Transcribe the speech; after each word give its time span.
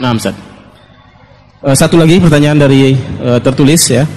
Nah, 0.00 0.16
Ustaz. 0.16 0.36
Uh, 1.62 1.76
satu 1.76 2.00
lagi 2.00 2.18
pertanyaan 2.18 2.58
dari 2.58 2.96
uh, 3.20 3.38
tertulis 3.38 3.82
ya. 3.90 4.08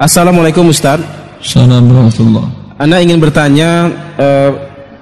Assalamualaikum 0.00 0.70
Ustaz. 0.70 1.02
Assalamualaikum 1.40 2.50
Anda 2.80 3.04
ingin 3.04 3.20
bertanya 3.20 3.92
uh, 4.16 4.50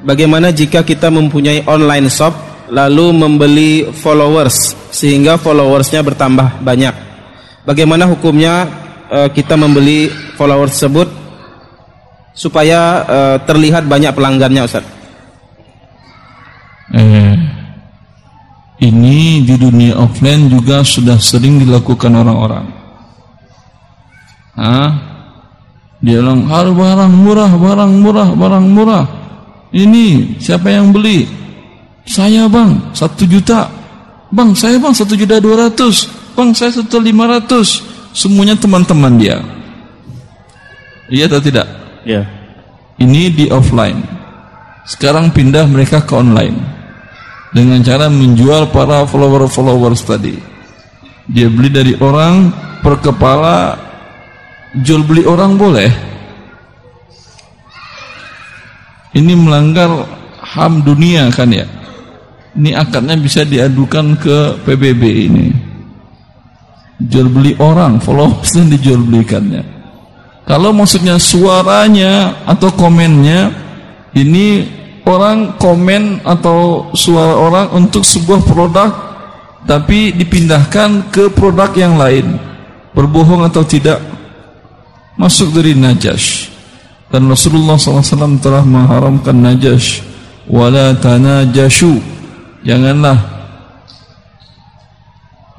bagaimana 0.02 0.50
jika 0.50 0.82
kita 0.82 1.06
mempunyai 1.10 1.62
online 1.70 2.10
shop 2.10 2.34
lalu 2.68 3.14
membeli 3.14 3.70
followers 3.94 4.74
sehingga 4.90 5.38
followersnya 5.38 6.02
bertambah 6.02 6.60
banyak. 6.62 6.94
Bagaimana 7.62 8.08
hukumnya 8.10 8.66
uh, 9.06 9.28
kita 9.30 9.54
membeli 9.54 10.10
followers 10.34 10.74
tersebut 10.74 11.08
supaya 12.34 12.80
uh, 13.06 13.36
terlihat 13.44 13.86
banyak 13.86 14.14
pelanggannya 14.14 14.62
Ustaz? 14.66 14.84
Eh, 16.94 17.34
ini 18.78 19.42
di 19.42 19.58
dunia 19.58 19.98
offline 19.98 20.46
juga 20.46 20.86
sudah 20.86 21.18
sering 21.18 21.58
dilakukan 21.66 22.14
orang-orang. 22.14 22.66
Ah, 24.54 24.90
dia 25.98 26.22
bilang 26.22 26.46
harus 26.46 26.74
barang 26.78 27.10
murah, 27.10 27.50
barang 27.58 27.92
murah, 27.98 28.28
barang 28.38 28.66
murah. 28.70 29.04
Ini 29.74 30.38
siapa 30.38 30.70
yang 30.70 30.94
beli? 30.94 31.26
Saya 32.06 32.46
bang, 32.46 32.94
satu 32.94 33.26
juta. 33.26 33.66
Bang, 34.30 34.54
saya 34.54 34.78
bang 34.78 34.94
satu 34.94 35.18
juta 35.18 35.42
dua 35.42 35.66
ratus. 35.66 36.06
Bang, 36.38 36.54
saya 36.54 36.70
satu 36.70 37.02
lima 37.02 37.26
ratus. 37.26 37.82
Semuanya 38.14 38.54
teman-teman 38.54 39.18
dia. 39.18 39.42
Iya 41.10 41.26
atau 41.26 41.42
tidak? 41.42 41.66
Ya. 42.06 42.22
Ini 43.02 43.34
di 43.34 43.46
offline. 43.50 43.98
Sekarang 44.86 45.34
pindah 45.34 45.66
mereka 45.66 45.98
ke 46.00 46.14
online 46.14 46.77
dengan 47.52 47.80
cara 47.80 48.12
menjual 48.12 48.68
para 48.72 49.04
follower-followers 49.08 50.02
tadi. 50.04 50.36
Dia 51.28 51.48
beli 51.48 51.68
dari 51.68 51.92
orang 52.00 52.52
per 52.80 53.00
kepala, 53.00 53.76
jual 54.80 55.04
beli 55.04 55.24
orang 55.28 55.56
boleh. 55.56 55.90
Ini 59.16 59.32
melanggar 59.34 60.04
HAM 60.44 60.84
dunia 60.84 61.28
kan 61.32 61.48
ya. 61.52 61.66
Ini 62.56 62.74
akadnya 62.74 63.16
bisa 63.16 63.44
diadukan 63.44 64.16
ke 64.18 64.36
PBB 64.64 65.02
ini. 65.28 65.46
Jual 66.98 67.30
beli 67.30 67.54
orang, 67.62 68.02
followers 68.02 68.58
dan 68.58 68.72
dijual 68.72 68.98
belikannya. 69.04 69.62
Kalau 70.48 70.72
maksudnya 70.72 71.20
suaranya 71.20 72.40
atau 72.48 72.72
komennya 72.72 73.52
ini 74.16 74.77
orang 75.08 75.56
komen 75.56 76.20
atau 76.20 76.92
suara 76.92 77.40
orang 77.40 77.66
untuk 77.72 78.04
sebuah 78.04 78.44
produk 78.44 78.90
tapi 79.64 80.12
dipindahkan 80.12 81.08
ke 81.08 81.32
produk 81.32 81.72
yang 81.72 81.96
lain. 81.96 82.36
Berbohong 82.92 83.46
atau 83.46 83.62
tidak 83.64 84.00
masuk 85.16 85.54
dari 85.54 85.72
najas 85.72 86.48
dan 87.08 87.24
Rasulullah 87.24 87.80
SAW 87.80 88.36
telah 88.40 88.64
mengharamkan 88.64 89.36
najas 89.36 90.04
wala 90.44 90.92
tanajashu. 90.96 92.00
Janganlah 92.64 93.37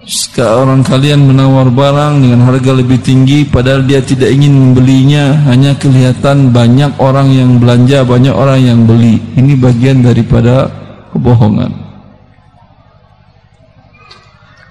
seorang 0.09 0.81
kalian 0.81 1.29
menawar 1.29 1.69
barang 1.69 2.25
dengan 2.25 2.49
harga 2.49 2.73
lebih 2.73 2.97
tinggi 2.97 3.45
padahal 3.45 3.85
dia 3.85 4.01
tidak 4.01 4.33
ingin 4.33 4.49
membelinya. 4.57 5.37
Hanya 5.45 5.77
kelihatan 5.77 6.49
banyak 6.49 6.97
orang 6.97 7.29
yang 7.29 7.61
belanja 7.61 8.01
banyak 8.01 8.33
orang 8.33 8.59
yang 8.59 8.79
beli. 8.89 9.21
Ini 9.37 9.53
bagian 9.61 10.01
daripada 10.01 10.65
kebohongan. 11.13 11.69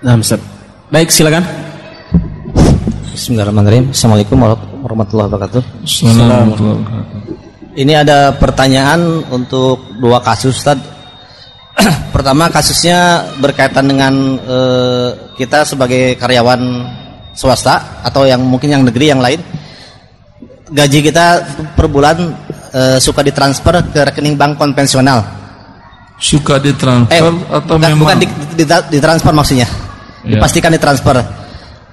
Nah 0.03 0.19
Ustaz. 0.19 0.43
Baik 0.91 1.15
silakan. 1.15 1.47
Bismillahirrahmanirrahim. 3.15 3.95
Assalamualaikum 3.95 4.37
warahmatullahi 4.83 5.27
wabarakatuh. 5.31 5.63
Assalamualaikum 5.87 6.83
Ini 7.79 8.03
ada 8.03 8.35
pertanyaan 8.35 9.23
untuk 9.31 10.03
dua 10.03 10.19
kasus 10.19 10.59
Ustaz 10.59 10.98
pertama 12.15 12.51
kasusnya 12.51 13.31
berkaitan 13.39 13.87
dengan 13.87 14.15
e, 14.43 14.59
kita 15.39 15.63
sebagai 15.63 16.19
karyawan 16.19 16.61
swasta 17.39 18.03
atau 18.03 18.27
yang 18.27 18.43
mungkin 18.43 18.75
yang 18.75 18.83
negeri 18.83 19.07
yang 19.15 19.23
lain. 19.23 19.41
Gaji 20.69 20.99
kita 21.01 21.27
per 21.73 21.87
bulan 21.89 22.35
e, 22.75 23.01
suka 23.01 23.25
ditransfer 23.25 23.81
ke 23.89 24.01
rekening 24.13 24.37
bank 24.37 24.59
konvensional. 24.59 25.25
Suka 26.19 26.59
ditransfer 26.59 27.31
eh, 27.31 27.57
atau 27.63 27.79
bukan, 27.79 27.91
memang? 27.95 28.03
bukan 28.03 28.17
di, 28.19 28.27
di, 28.59 28.65
ditransfer 28.67 29.33
maksudnya. 29.33 29.69
Ya. 30.27 30.37
dipastikan 30.37 30.75
ditransfer. 30.75 31.23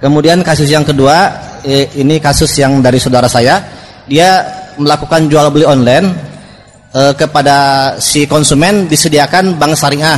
Kemudian 0.02 0.42
kasus 0.42 0.68
yang 0.68 0.82
kedua 0.82 1.30
e, 1.62 1.88
ini 2.02 2.18
kasus 2.18 2.50
yang 2.58 2.82
dari 2.82 2.98
saudara 2.98 3.30
saya. 3.30 3.62
Dia 4.06 4.44
melakukan 4.76 5.30
jual 5.30 5.48
beli 5.50 5.64
online 5.64 6.25
eh, 6.96 7.12
kepada 7.12 7.56
si 8.00 8.24
konsumen 8.24 8.88
disediakan 8.88 9.60
bank 9.60 9.76
syariah 9.76 10.16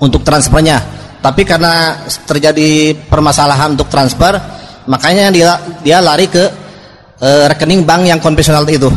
untuk 0.00 0.24
transfernya. 0.24 0.80
Tapi 1.22 1.46
karena 1.46 2.02
terjadi 2.26 2.98
permasalahan 3.06 3.78
untuk 3.78 3.86
transfer, 3.86 4.34
makanya 4.90 5.30
dia 5.30 5.54
dia 5.84 5.98
lari 6.02 6.26
ke 6.26 6.44
eh, 7.20 7.44
rekening 7.52 7.84
bank 7.84 8.08
yang 8.08 8.18
konvensional 8.18 8.64
itu. 8.66 8.90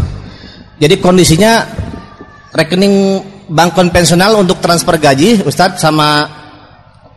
Jadi 0.80 0.98
kondisinya 0.98 1.62
rekening 2.56 3.22
bank 3.52 3.78
konvensional 3.78 4.42
untuk 4.42 4.58
transfer 4.58 4.98
gaji, 4.98 5.46
Ustadz 5.46 5.78
sama 5.78 6.26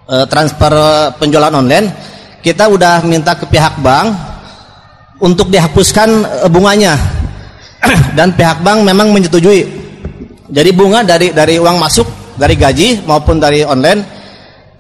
eh, 0.05 0.27
transfer 0.29 0.73
penjualan 1.17 1.55
online, 1.55 1.89
kita 2.45 2.69
udah 2.69 3.01
minta 3.09 3.33
ke 3.33 3.49
pihak 3.49 3.81
bank 3.81 4.13
untuk 5.25 5.49
dihapuskan 5.49 6.09
eh, 6.45 6.51
bunganya 6.53 7.18
dan 8.19 8.35
pihak 8.35 8.63
bank 8.63 8.83
memang 8.83 9.11
menyetujui. 9.15 9.63
Jadi 10.49 10.71
bunga 10.73 11.05
dari 11.05 11.31
dari 11.31 11.61
uang 11.61 11.77
masuk 11.77 12.09
dari 12.39 12.55
gaji 12.57 13.05
maupun 13.05 13.37
dari 13.37 13.67
online 13.67 14.01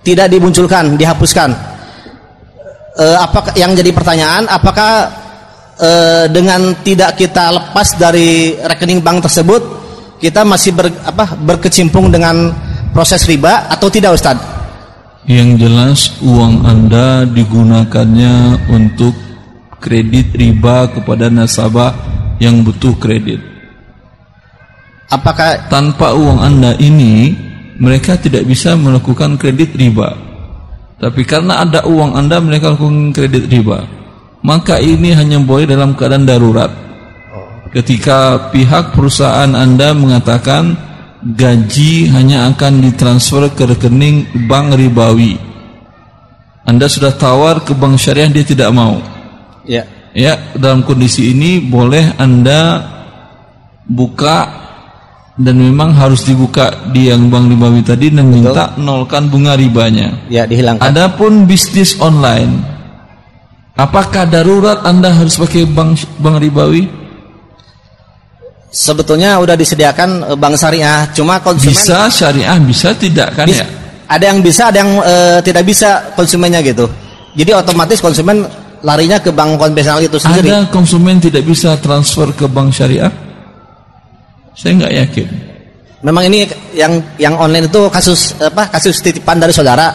tidak 0.07 0.33
dimunculkan, 0.33 0.97
dihapuskan. 0.97 1.51
E, 2.97 3.05
apakah 3.21 3.53
yang 3.59 3.77
jadi 3.77 3.91
pertanyaan 3.93 4.49
apakah 4.49 5.13
e, 5.77 5.91
dengan 6.33 6.73
tidak 6.81 7.19
kita 7.21 7.53
lepas 7.53 7.99
dari 8.01 8.57
rekening 8.57 9.05
bank 9.05 9.29
tersebut 9.29 9.61
kita 10.19 10.43
masih 10.43 10.75
ber, 10.75 10.91
apa, 11.05 11.37
berkecimpung 11.37 12.11
dengan 12.11 12.51
proses 12.91 13.23
riba 13.29 13.69
atau 13.69 13.93
tidak 13.93 14.17
Ustadz? 14.17 14.57
Yang 15.29 15.51
jelas 15.61 16.01
uang 16.25 16.65
Anda 16.65 17.29
digunakannya 17.29 18.65
untuk 18.73 19.13
kredit 19.79 20.33
riba 20.33 20.89
kepada 20.89 21.29
nasabah 21.29 22.18
yang 22.39 22.63
butuh 22.63 22.95
kredit. 22.99 23.39
Apakah 25.09 25.71
tanpa 25.73 26.13
uang 26.13 26.39
Anda 26.43 26.77
ini 26.77 27.33
mereka 27.79 28.19
tidak 28.19 28.45
bisa 28.45 28.75
melakukan 28.75 29.39
kredit 29.39 29.73
riba. 29.79 30.13
Tapi 30.99 31.23
karena 31.23 31.63
ada 31.63 31.87
uang 31.87 32.19
Anda 32.19 32.43
mereka 32.43 32.75
lakukan 32.75 33.15
kredit 33.15 33.47
riba. 33.47 33.87
Maka 34.43 34.79
ini 34.83 35.15
hanya 35.15 35.39
boleh 35.43 35.67
dalam 35.67 35.95
keadaan 35.95 36.27
darurat. 36.27 36.71
Ketika 37.73 38.51
pihak 38.51 38.97
perusahaan 38.97 39.51
Anda 39.55 39.95
mengatakan 39.95 40.77
gaji 41.23 42.09
hanya 42.15 42.47
akan 42.53 42.81
ditransfer 42.83 43.51
ke 43.55 43.67
rekening 43.67 44.47
bank 44.47 44.79
ribawi. 44.79 45.39
Anda 46.69 46.85
sudah 46.85 47.17
tawar 47.17 47.65
ke 47.65 47.73
bank 47.73 47.97
syariah 47.97 48.29
dia 48.29 48.45
tidak 48.45 48.71
mau. 48.77 49.01
Ya. 49.65 49.98
Ya, 50.17 50.53
dalam 50.57 50.83
kondisi 50.83 51.37
ini 51.37 51.61
boleh 51.61 52.17
Anda 52.17 52.81
buka 53.85 54.69
dan 55.39 55.55
memang 55.55 55.95
harus 55.95 56.27
dibuka 56.27 56.91
di 56.91 57.07
yang 57.07 57.31
bank 57.31 57.47
ribawi 57.47 57.81
tadi 57.87 58.11
dan 58.11 58.27
Betul. 58.27 58.35
minta 58.43 58.65
nolkan 58.75 59.31
bunga 59.31 59.55
ribanya. 59.55 60.27
Ya, 60.27 60.45
dihilangkan. 60.49 60.83
Adapun 60.83 61.47
bisnis 61.47 61.95
online, 62.03 62.59
apakah 63.79 64.27
darurat 64.27 64.83
Anda 64.83 65.15
harus 65.15 65.39
pakai 65.39 65.63
bank 65.71 66.03
bank 66.19 66.37
ribawi? 66.43 66.91
Sebetulnya 68.69 69.39
udah 69.41 69.55
disediakan 69.55 70.35
eh, 70.35 70.37
bank 70.37 70.55
syariah, 70.59 71.07
cuma 71.15 71.39
konsumen 71.39 71.73
bisa 71.73 72.11
syariah, 72.11 72.59
bisa 72.59 72.93
tidak 72.99 73.39
kan 73.39 73.47
bisa, 73.47 73.63
ya? 73.63 73.67
Ada 74.09 74.25
yang 74.35 74.39
bisa, 74.41 74.63
ada 74.73 74.79
yang 74.81 74.93
e, 75.05 75.15
tidak 75.45 75.69
bisa 75.69 76.17
konsumennya 76.17 76.65
gitu. 76.65 76.89
Jadi 77.37 77.53
otomatis 77.53 78.01
konsumen 78.01 78.49
larinya 78.83 79.19
ke 79.19 79.31
bank 79.35 79.59
konvensional 79.59 80.03
itu 80.03 80.19
sendiri. 80.19 80.49
Ada 80.51 80.71
konsumen 80.71 81.19
tidak 81.19 81.43
bisa 81.47 81.75
transfer 81.79 82.31
ke 82.35 82.47
bank 82.47 82.75
syariah? 82.75 83.11
Saya 84.55 84.73
nggak 84.85 84.95
yakin. 85.07 85.27
Memang 86.03 86.31
ini 86.31 86.47
yang 86.75 87.03
yang 87.19 87.35
online 87.35 87.67
itu 87.67 87.91
kasus 87.91 88.39
apa? 88.39 88.71
Kasus 88.71 89.03
titipan 89.03 89.39
dari 89.39 89.51
saudara. 89.51 89.91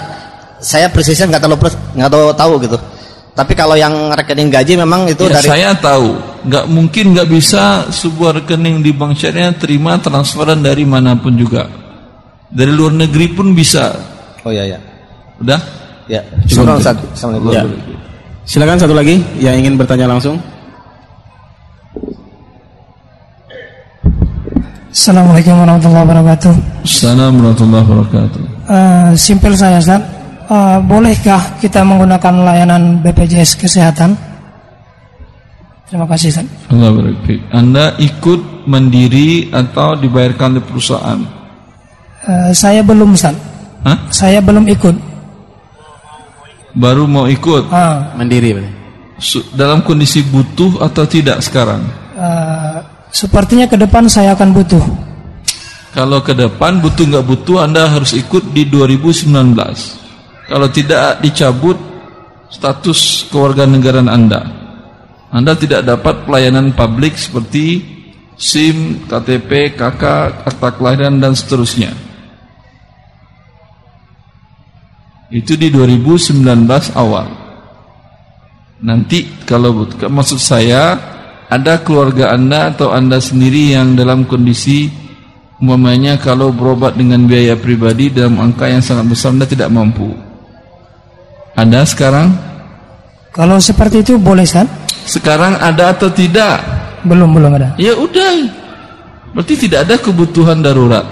Saya 0.64 0.88
persisnya 0.88 1.28
nggak 1.28 1.44
tahu 1.44 1.56
nggak 2.00 2.12
tahu 2.12 2.26
tahu 2.36 2.54
gitu. 2.64 2.78
Tapi 3.34 3.58
kalau 3.58 3.74
yang 3.74 4.14
rekening 4.14 4.54
gaji 4.54 4.78
memang 4.78 5.10
itu 5.10 5.26
ya, 5.26 5.42
dari 5.42 5.48
saya 5.50 5.70
tahu, 5.74 6.14
nggak 6.46 6.66
mungkin 6.70 7.18
nggak 7.18 7.28
bisa 7.34 7.90
sebuah 7.90 8.46
rekening 8.46 8.86
di 8.86 8.94
bank 8.94 9.18
syariah 9.18 9.50
terima 9.58 9.98
transferan 9.98 10.62
dari 10.62 10.86
mana 10.86 11.18
pun 11.18 11.34
juga. 11.34 11.66
Dari 12.54 12.70
luar 12.70 12.94
negeri 12.94 13.34
pun 13.34 13.58
bisa. 13.58 13.98
Oh 14.46 14.54
iya 14.54 14.78
ya. 14.78 14.80
Udah? 15.42 15.60
Ya, 16.06 16.22
syukur 16.46 16.78
Ustaz. 16.78 17.00
Assalamualaikum. 17.16 17.74
Ya. 17.74 18.03
Silakan 18.44 18.76
satu 18.76 18.92
lagi 18.92 19.24
yang 19.40 19.56
ingin 19.56 19.80
bertanya 19.80 20.04
langsung. 20.04 20.36
Assalamualaikum 24.92 25.56
warahmatullahi 25.64 26.04
wabarakatuh. 26.06 26.54
Assalamualaikum 26.84 27.40
warahmatullahi 27.72 27.86
wabarakatuh. 27.88 28.42
Uh, 28.68 29.10
simpel 29.16 29.56
saya, 29.56 29.80
Ustaz. 29.80 30.04
Uh, 30.52 30.78
bolehkah 30.84 31.40
kita 31.64 31.88
menggunakan 31.88 32.44
layanan 32.44 33.00
BPJS 33.00 33.58
Kesehatan? 33.58 34.14
Terima 35.88 36.04
kasih, 36.06 36.36
Ustaz. 36.36 36.48
Allah 36.68 36.92
barik 37.00 37.42
Anda 37.50 37.96
ikut 37.96 38.68
mandiri 38.68 39.56
atau 39.56 39.96
dibayarkan 39.96 40.60
oleh 40.60 40.66
perusahaan? 40.68 41.20
Uh, 42.28 42.52
saya 42.52 42.84
belum, 42.84 43.16
Ustaz. 43.16 43.40
Hah? 43.88 43.98
Saya 44.12 44.44
belum 44.44 44.68
ikut. 44.68 45.13
Baru 46.74 47.06
mau 47.06 47.30
ikut? 47.30 47.70
Uh, 47.70 48.18
Mandiri 48.18 48.58
berarti. 48.58 48.72
Su- 49.22 49.46
Dalam 49.54 49.86
kondisi 49.86 50.26
butuh 50.26 50.82
atau 50.82 51.06
tidak 51.06 51.40
sekarang? 51.46 51.86
uh, 52.18 52.82
sepertinya 53.14 53.70
ke 53.70 53.78
depan 53.78 54.10
saya 54.10 54.34
akan 54.34 54.50
butuh. 54.58 54.82
Kalau 55.94 56.26
ke 56.26 56.34
depan 56.34 56.82
butuh 56.82 57.06
nggak 57.06 57.26
butuh 57.30 57.62
Anda 57.62 57.86
harus 57.86 58.18
ikut 58.18 58.50
di 58.50 58.66
2019. 58.66 59.30
Kalau 60.50 60.68
tidak 60.74 61.22
dicabut 61.22 61.78
status 62.50 63.30
kewarganegaraan 63.30 64.10
Anda. 64.10 64.42
Anda 65.30 65.54
tidak 65.54 65.86
dapat 65.86 66.26
pelayanan 66.26 66.74
publik 66.74 67.18
seperti 67.18 67.82
SIM, 68.34 69.06
KTP, 69.06 69.78
KK, 69.78 70.04
akta 70.50 70.70
kelahiran 70.74 71.22
dan 71.22 71.38
seterusnya. 71.38 71.94
Itu 75.34 75.58
di 75.58 75.74
2019 75.74 76.46
awal. 76.94 77.26
Nanti 78.86 79.26
kalau 79.50 79.90
maksud 79.90 80.38
saya 80.38 80.94
ada 81.50 81.82
keluarga 81.82 82.38
Anda 82.38 82.70
atau 82.70 82.94
Anda 82.94 83.18
sendiri 83.18 83.74
yang 83.74 83.98
dalam 83.98 84.30
kondisi 84.30 84.94
umpamanya 85.58 86.22
kalau 86.22 86.54
berobat 86.54 86.94
dengan 86.94 87.26
biaya 87.26 87.58
pribadi 87.58 88.14
dalam 88.14 88.38
angka 88.38 88.70
yang 88.70 88.86
sangat 88.86 89.10
besar 89.10 89.34
Anda 89.34 89.50
tidak 89.50 89.74
mampu. 89.74 90.14
Ada 91.58 91.82
sekarang? 91.82 92.30
Kalau 93.34 93.58
seperti 93.58 94.06
itu 94.06 94.22
boleh, 94.22 94.46
Ustaz? 94.46 94.70
Sekarang 95.10 95.58
ada 95.58 95.98
atau 95.98 96.14
tidak? 96.14 96.62
Belum, 97.02 97.34
belum 97.34 97.58
ada. 97.58 97.74
Ya 97.82 97.98
udah. 97.98 98.46
Berarti 99.34 99.66
tidak 99.66 99.90
ada 99.90 99.98
kebutuhan 99.98 100.62
darurat. 100.62 101.10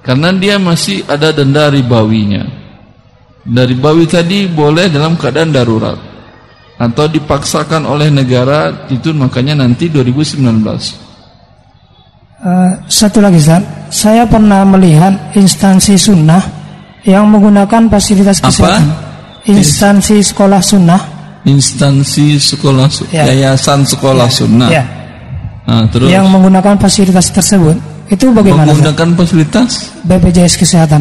Karena 0.00 0.32
dia 0.32 0.56
masih 0.56 1.04
ada 1.04 1.36
denda 1.36 1.68
ribawinya. 1.68 2.63
Dari 3.44 3.76
bawi 3.76 4.08
tadi 4.08 4.48
boleh 4.48 4.88
dalam 4.88 5.20
keadaan 5.20 5.52
darurat. 5.52 5.98
Atau 6.74 7.06
dipaksakan 7.06 7.84
oleh 7.84 8.08
negara 8.08 8.88
itu 8.88 9.12
makanya 9.12 9.54
nanti 9.62 9.86
2019. 9.86 10.42
Uh, 12.44 12.76
satu 12.88 13.24
lagi, 13.24 13.40
Ustaz. 13.40 13.62
Saya 13.88 14.26
pernah 14.26 14.66
melihat 14.66 15.32
instansi 15.32 15.94
sunnah 15.94 16.42
yang 17.06 17.24
menggunakan 17.30 17.88
fasilitas 17.88 18.42
Apa? 18.42 18.48
kesehatan. 18.50 18.84
Instansi 19.44 20.24
sekolah 20.24 20.60
sunnah. 20.60 21.00
Instansi 21.44 22.40
sekolah 22.40 22.88
su- 22.88 23.04
Ya. 23.12 23.28
yayasan 23.28 23.84
sekolah 23.84 24.28
sunnah. 24.28 24.72
Ya, 24.72 24.84
Nah, 25.64 25.84
terus 25.88 26.08
yang 26.08 26.28
menggunakan 26.28 26.76
fasilitas 26.76 27.28
tersebut. 27.28 27.76
Itu 28.08 28.32
bagaimana, 28.32 28.68
Ustaz? 28.68 28.84
menggunakan 28.84 29.08
fasilitas 29.16 29.70
BPJS 30.04 30.54
Kesehatan 30.60 31.00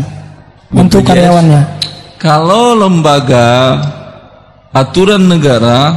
untuk 0.71 1.03
BPJS. 1.03 1.07
karyawannya. 1.11 1.61
Kalau 2.23 2.71
lembaga 2.79 3.83
aturan 4.71 5.27
negara 5.27 5.91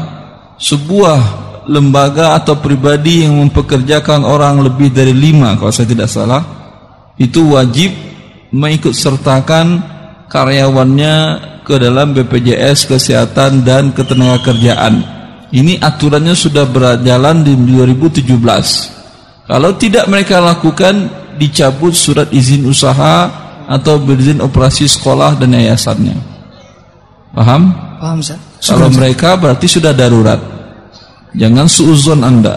sebuah 0.58 1.46
lembaga 1.70 2.34
atau 2.34 2.58
pribadi 2.58 3.22
yang 3.22 3.38
mempekerjakan 3.46 4.26
orang 4.26 4.58
lebih 4.58 4.90
dari 4.90 5.14
lima 5.14 5.54
kalau 5.54 5.70
saya 5.70 5.86
tidak 5.86 6.10
salah 6.10 6.42
itu 7.14 7.54
wajib 7.54 7.94
mengikut 8.50 8.90
sertakan 8.90 9.86
karyawannya 10.26 11.14
ke 11.62 11.74
dalam 11.78 12.10
BPJS 12.10 12.90
kesehatan 12.90 13.62
dan 13.62 13.94
ketenagakerjaan 13.94 15.02
ini 15.54 15.78
aturannya 15.78 16.34
sudah 16.34 16.66
berjalan 16.66 17.46
di 17.46 17.54
2017 17.54 18.26
kalau 19.46 19.70
tidak 19.78 20.10
mereka 20.10 20.42
lakukan 20.42 21.06
dicabut 21.38 21.94
surat 21.94 22.30
izin 22.34 22.66
usaha 22.66 23.45
atau 23.66 23.98
berizin 23.98 24.38
operasi 24.40 24.86
sekolah 24.86 25.36
dan 25.36 25.54
yayasannya 25.54 26.36
paham? 27.36 27.62
Paham, 28.00 28.18
Ustaz? 28.24 28.40
Kalau 28.64 28.88
mereka 28.88 29.36
berarti 29.36 29.68
sudah 29.68 29.92
darurat. 29.92 30.40
Jangan 31.36 31.68
suuzon 31.68 32.24
Anda. 32.24 32.56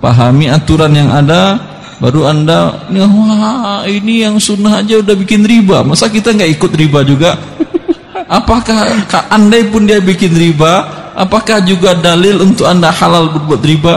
Pahami 0.00 0.48
aturan 0.48 0.92
yang 0.96 1.12
ada, 1.12 1.60
baru 2.00 2.28
Anda, 2.28 2.88
wah 2.92 3.84
ini 3.84 4.24
yang 4.24 4.40
sunnah 4.40 4.80
aja 4.80 5.00
udah 5.00 5.16
bikin 5.16 5.44
riba. 5.44 5.84
Masa 5.84 6.08
kita 6.08 6.32
nggak 6.32 6.50
ikut 6.60 6.72
riba 6.76 7.04
juga? 7.04 7.36
Apakah 8.40 9.04
ka- 9.04 9.28
andai 9.32 9.68
pun 9.68 9.84
dia 9.84 10.00
bikin 10.00 10.32
riba, 10.32 10.88
apakah 11.12 11.60
juga 11.60 11.92
dalil 11.92 12.40
untuk 12.40 12.64
Anda 12.64 12.88
halal 12.88 13.32
berbuat 13.36 13.62
riba? 13.64 13.94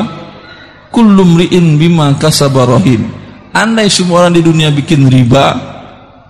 Kullum 0.91 1.39
ri'in 1.39 1.79
bima 1.79 2.11
kasabarohin. 2.15 3.07
Andai 3.55 3.87
semua 3.87 4.23
orang 4.27 4.35
di 4.35 4.43
dunia 4.43 4.71
bikin 4.71 5.07
riba, 5.07 5.76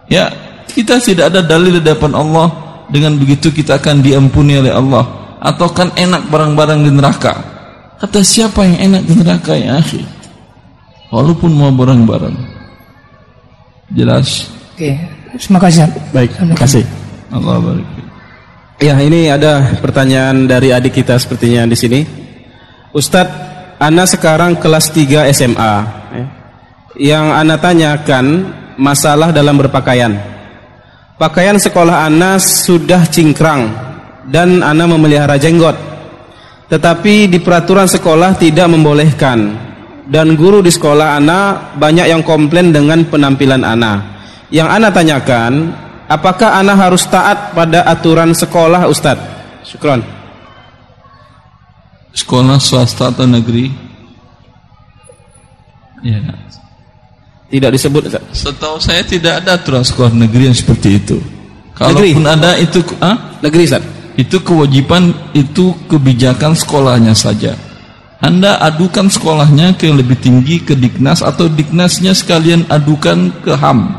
ya 0.08 0.32
kita 0.68 1.00
tidak 1.00 1.32
ada 1.36 1.42
dalil 1.44 1.80
di 1.80 1.84
depan 1.84 2.12
Allah 2.16 2.52
dengan 2.88 3.16
begitu 3.20 3.52
kita 3.52 3.80
akan 3.80 4.00
diampuni 4.04 4.60
oleh 4.60 4.72
Allah 4.72 5.04
atau 5.38 5.68
kan 5.70 5.94
enak 5.94 6.28
barang-barang 6.32 6.80
di 6.88 6.92
neraka 6.92 7.34
kata 8.02 8.24
siapa 8.24 8.66
yang 8.66 8.92
enak 8.92 9.02
di 9.06 9.14
neraka 9.20 9.54
ya 9.54 9.78
akhi 9.80 10.02
walaupun 11.14 11.52
mau 11.54 11.72
barang-barang 11.72 12.36
jelas 13.94 14.58
Oke, 14.78 14.94
terima 15.42 15.58
kasih. 15.58 15.90
Baik, 16.14 16.38
terima 16.38 16.54
kasih. 16.54 16.86
Allah 17.34 17.58
barik 17.58 17.88
Ya, 18.78 18.94
ini 19.02 19.26
ada 19.26 19.74
pertanyaan 19.82 20.46
dari 20.46 20.70
adik 20.70 21.02
kita 21.02 21.18
sepertinya 21.18 21.66
di 21.66 21.74
sini. 21.74 22.06
Ustadz, 22.94 23.34
Ana 23.82 24.06
sekarang 24.06 24.62
kelas 24.62 24.94
3 24.94 25.26
SMA. 25.34 25.74
ya. 26.14 26.26
Yang 26.94 27.26
Ana 27.42 27.56
tanyakan 27.58 28.26
masalah 28.78 29.36
dalam 29.36 29.58
berpakaian. 29.58 30.16
Pakaian 31.18 31.58
sekolah 31.58 32.06
Ana 32.06 32.38
sudah 32.38 33.10
cingkrang 33.10 33.74
dan 34.30 34.62
Ana 34.62 34.86
memelihara 34.86 35.36
jenggot. 35.36 35.76
Tetapi 36.70 37.28
di 37.28 37.42
peraturan 37.42 37.90
sekolah 37.90 38.38
tidak 38.38 38.70
membolehkan. 38.70 39.68
Dan 40.08 40.40
guru 40.40 40.64
di 40.64 40.72
sekolah 40.72 41.20
Ana 41.20 41.74
banyak 41.76 42.08
yang 42.08 42.24
komplain 42.24 42.72
dengan 42.72 43.04
penampilan 43.04 43.66
Ana. 43.66 44.16
Yang 44.48 44.68
Ana 44.72 44.88
tanyakan, 44.94 45.54
apakah 46.08 46.56
Ana 46.56 46.80
harus 46.80 47.04
taat 47.10 47.52
pada 47.52 47.84
aturan 47.84 48.32
sekolah 48.32 48.88
Ustadz? 48.88 49.36
Syukron. 49.68 50.18
sekolah 52.18 52.58
swasta 52.58 53.14
atau 53.14 53.30
negeri 53.30 53.70
ya 56.02 56.18
Tidak 57.48 57.72
disebut 57.72 58.12
setahu 58.36 58.76
saya 58.76 59.08
tidak 59.08 59.40
ada 59.40 59.56
aturan 59.56 59.80
sekolah 59.80 60.12
negeri 60.12 60.52
yang 60.52 60.58
seperti 60.58 61.00
itu 61.00 61.18
Negeri? 61.80 62.12
kalaupun 62.12 62.26
ada 62.28 62.52
itu 62.60 62.80
ah? 63.00 63.40
Negeri 63.40 63.64
Ustadz. 63.64 64.20
itu 64.20 64.38
kewajiban 64.44 65.16
itu 65.32 65.72
kebijakan 65.88 66.52
sekolahnya 66.58 67.16
saja 67.16 67.56
anda 68.20 68.60
adukan 68.60 69.08
sekolahnya 69.08 69.80
ke 69.80 69.88
yang 69.88 69.96
lebih 69.96 70.20
tinggi 70.20 70.60
ke 70.60 70.76
Diknas 70.76 71.24
atau 71.24 71.48
Diknasnya 71.48 72.12
sekalian 72.18 72.68
adukan 72.68 73.32
ke 73.46 73.56
HAM 73.56 73.96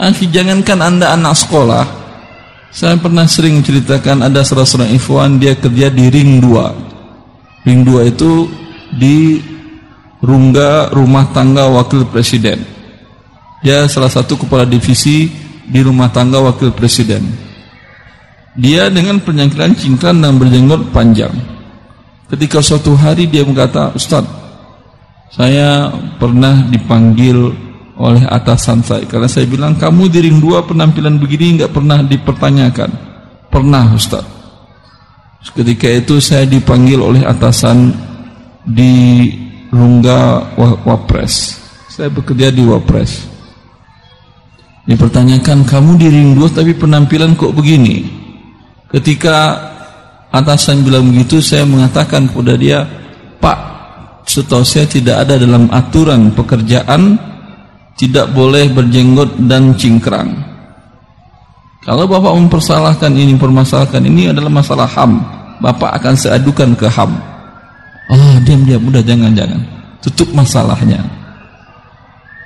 Akhi 0.00 0.30
jangankan 0.30 0.80
anda 0.80 1.12
anak 1.12 1.36
sekolah 1.36 1.84
saya 2.72 2.96
pernah 2.96 3.28
sering 3.28 3.60
menceritakan 3.60 4.24
ada 4.24 4.40
salah 4.42 4.64
seorang 4.64 4.96
ikhwan 4.96 5.36
dia 5.36 5.52
kerja 5.54 5.92
di 5.92 6.08
ring 6.08 6.40
2 6.40 7.68
ring 7.68 7.84
2 7.84 8.10
itu 8.16 8.48
di 8.96 9.42
rungga 10.24 10.88
rumah 10.96 11.28
tangga 11.36 11.68
wakil 11.68 12.08
presiden 12.08 12.64
dia 13.60 13.84
salah 13.84 14.08
satu 14.08 14.40
kepala 14.40 14.64
divisi 14.64 15.28
di 15.68 15.80
rumah 15.84 16.08
tangga 16.08 16.40
wakil 16.40 16.72
presiden 16.72 17.44
dia 18.54 18.86
dengan 18.86 19.18
penyangkilan 19.18 19.74
cingkran 19.74 20.22
dan 20.22 20.38
berjenggot 20.38 20.94
panjang. 20.94 21.34
Ketika 22.30 22.62
suatu 22.62 22.94
hari 22.94 23.26
dia 23.26 23.42
berkata, 23.42 23.90
Ustaz, 23.90 24.22
saya 25.34 25.90
pernah 26.22 26.62
dipanggil 26.70 27.50
oleh 27.98 28.22
atasan 28.30 28.78
saya. 28.86 29.02
Karena 29.10 29.26
saya 29.26 29.50
bilang, 29.50 29.74
kamu 29.74 30.06
di 30.06 30.30
ring 30.30 30.38
2 30.38 30.70
penampilan 30.70 31.18
begini 31.18 31.58
nggak 31.58 31.74
pernah 31.74 31.98
dipertanyakan. 32.06 32.90
Pernah 33.50 33.90
Ustaz. 33.90 34.22
Ketika 35.50 35.90
itu 35.90 36.22
saya 36.22 36.46
dipanggil 36.46 37.02
oleh 37.02 37.26
atasan 37.26 37.92
di 38.64 39.28
Rungga 39.74 40.54
Wa- 40.54 40.78
Wapres. 40.86 41.58
Saya 41.90 42.06
bekerja 42.06 42.54
di 42.54 42.62
Wapres. 42.62 43.26
Dipertanyakan 44.86 45.66
kamu 45.66 45.90
di 45.98 46.06
ring 46.12 46.30
dua 46.38 46.46
tapi 46.52 46.76
penampilan 46.78 47.34
kok 47.34 47.50
begini. 47.50 48.06
Ketika 48.92 49.58
atasan 50.30 50.86
bilang 50.86 51.10
begitu 51.10 51.42
saya 51.42 51.66
mengatakan 51.66 52.30
kepada 52.30 52.54
dia, 52.54 52.86
Pak, 53.42 53.58
setahu 54.28 54.62
saya 54.62 54.86
tidak 54.86 55.26
ada 55.26 55.40
dalam 55.40 55.66
aturan 55.74 56.30
pekerjaan 56.30 57.18
tidak 57.98 58.30
boleh 58.30 58.70
berjenggot 58.70 59.42
dan 59.50 59.74
cingkrang. 59.74 60.30
Kalau 61.82 62.08
Bapak 62.08 62.32
mempersalahkan 62.32 63.12
ini, 63.12 63.36
permasalahkan 63.36 64.00
ini 64.04 64.32
adalah 64.32 64.48
masalah 64.48 64.88
HAM. 64.88 65.20
Bapak 65.60 66.00
akan 66.00 66.14
seadukan 66.16 66.72
ke 66.76 66.88
HAM. 66.88 67.33
Oh, 68.12 68.36
diam-diam, 68.44 68.84
udah 68.84 69.00
jangan-jangan. 69.00 69.60
Tutup 70.04 70.28
masalahnya. 70.36 71.00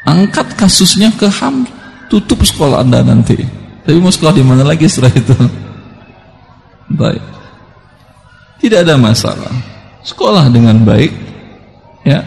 Angkat 0.07 0.55
kasusnya 0.55 1.11
ke 1.13 1.27
HAM, 1.27 1.67
tutup 2.07 2.41
sekolah 2.47 2.81
Anda 2.87 3.03
nanti. 3.03 3.37
Tapi 3.85 3.99
mau 3.99 4.13
sekolah 4.13 4.35
di 4.37 4.45
mana 4.45 4.63
lagi 4.63 4.87
setelah 4.87 5.13
itu? 5.13 5.37
Baik. 6.93 7.25
Tidak 8.59 8.81
ada 8.85 8.95
masalah. 8.97 9.53
Sekolah 10.03 10.49
dengan 10.49 10.81
baik. 10.83 11.13
Ya. 12.07 12.25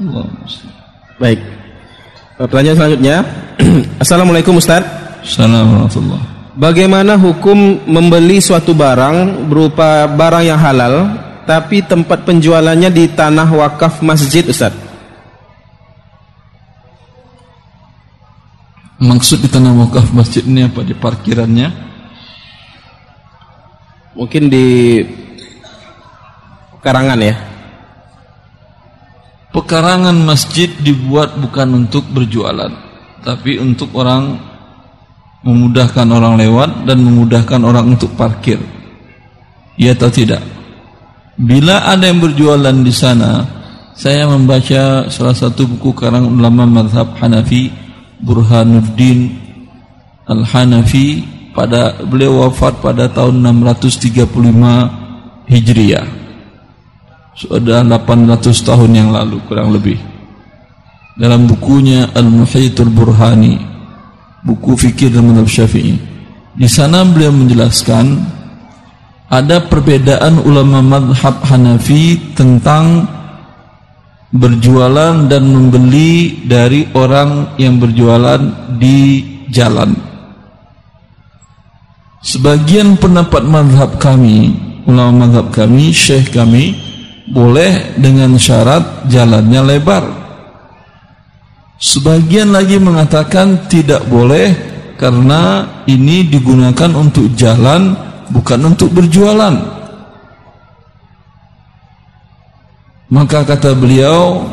Allah 0.00 0.26
Baik. 1.20 1.40
Pertanyaan 2.40 2.76
selanjutnya. 2.76 3.16
Assalamualaikum 4.02 4.58
Ustaz. 4.58 4.82
Assalamualaikum 5.22 6.33
Bagaimana 6.54 7.18
hukum 7.18 7.82
membeli 7.82 8.38
suatu 8.38 8.78
barang 8.78 9.50
berupa 9.50 10.06
barang 10.06 10.44
yang 10.46 10.60
halal 10.62 10.94
tapi 11.42 11.82
tempat 11.82 12.22
penjualannya 12.22 12.94
di 12.94 13.10
tanah 13.10 13.50
wakaf 13.50 13.98
masjid 14.06 14.46
Ustaz? 14.46 14.70
Maksud 19.02 19.42
di 19.42 19.50
tanah 19.50 19.74
wakaf 19.82 20.14
masjid 20.14 20.46
ini 20.46 20.70
apa? 20.70 20.86
Di 20.86 20.94
parkirannya? 20.94 21.68
Mungkin 24.14 24.46
di 24.46 24.66
karangan 26.78 27.18
ya. 27.18 27.34
Pekarangan 29.50 30.14
masjid 30.22 30.70
dibuat 30.70 31.34
bukan 31.34 31.82
untuk 31.82 32.06
berjualan, 32.14 32.70
tapi 33.26 33.58
untuk 33.58 33.90
orang 33.98 34.53
memudahkan 35.44 36.08
orang 36.08 36.40
lewat 36.40 36.88
dan 36.88 37.04
memudahkan 37.04 37.60
orang 37.60 37.94
untuk 37.94 38.10
parkir. 38.16 38.56
Ya 39.76 39.92
atau 39.92 40.08
tidak? 40.08 40.40
Bila 41.36 41.84
ada 41.84 42.08
yang 42.08 42.22
berjualan 42.22 42.72
di 42.72 42.94
sana, 42.94 43.44
saya 43.94 44.26
membaca 44.26 45.06
salah 45.12 45.36
satu 45.36 45.68
buku 45.68 45.92
karang 45.92 46.26
ulama 46.26 46.64
madhab 46.66 47.14
Hanafi, 47.20 47.70
Burhanuddin 48.24 49.36
Al-Hanafi 50.24 51.20
pada 51.52 51.92
beliau 52.02 52.48
wafat 52.48 52.80
pada 52.80 53.06
tahun 53.12 53.44
635 53.62 54.24
Hijriah 55.46 56.06
sudah 57.34 57.82
800 57.82 58.40
tahun 58.62 58.90
yang 58.94 59.10
lalu 59.10 59.42
kurang 59.44 59.74
lebih 59.74 59.98
dalam 61.18 61.46
bukunya 61.50 62.08
Al-Muhyitul 62.14 62.90
Burhani 62.90 63.73
buku 64.44 64.76
fikir 64.76 65.10
dan 65.10 65.32
madhab 65.32 65.48
syafi'i 65.48 65.96
di 66.54 66.68
sana 66.70 67.02
beliau 67.02 67.34
menjelaskan 67.34 68.22
ada 69.32 69.64
perbedaan 69.66 70.44
ulama 70.44 70.84
madhab 70.84 71.42
Hanafi 71.42 72.36
tentang 72.38 73.08
berjualan 74.30 75.26
dan 75.26 75.42
membeli 75.48 76.44
dari 76.44 76.86
orang 76.94 77.58
yang 77.58 77.80
berjualan 77.80 78.38
di 78.78 79.24
jalan 79.50 79.96
sebagian 82.22 83.00
pendapat 83.00 83.42
madhab 83.42 83.96
kami 83.98 84.54
ulama 84.84 85.26
madhab 85.26 85.48
kami, 85.52 85.92
syekh 85.92 86.32
kami 86.32 86.76
boleh 87.28 87.96
dengan 87.96 88.36
syarat 88.36 89.08
jalannya 89.08 89.60
lebar. 89.64 90.04
Sebagian 91.84 92.48
lagi 92.48 92.80
mengatakan 92.80 93.68
tidak 93.68 94.08
boleh 94.08 94.56
karena 94.96 95.68
ini 95.84 96.24
digunakan 96.24 96.88
untuk 96.96 97.28
jalan 97.36 97.92
bukan 98.32 98.72
untuk 98.72 98.88
berjualan. 98.88 99.52
Maka 103.12 103.44
kata 103.44 103.76
beliau 103.76 104.48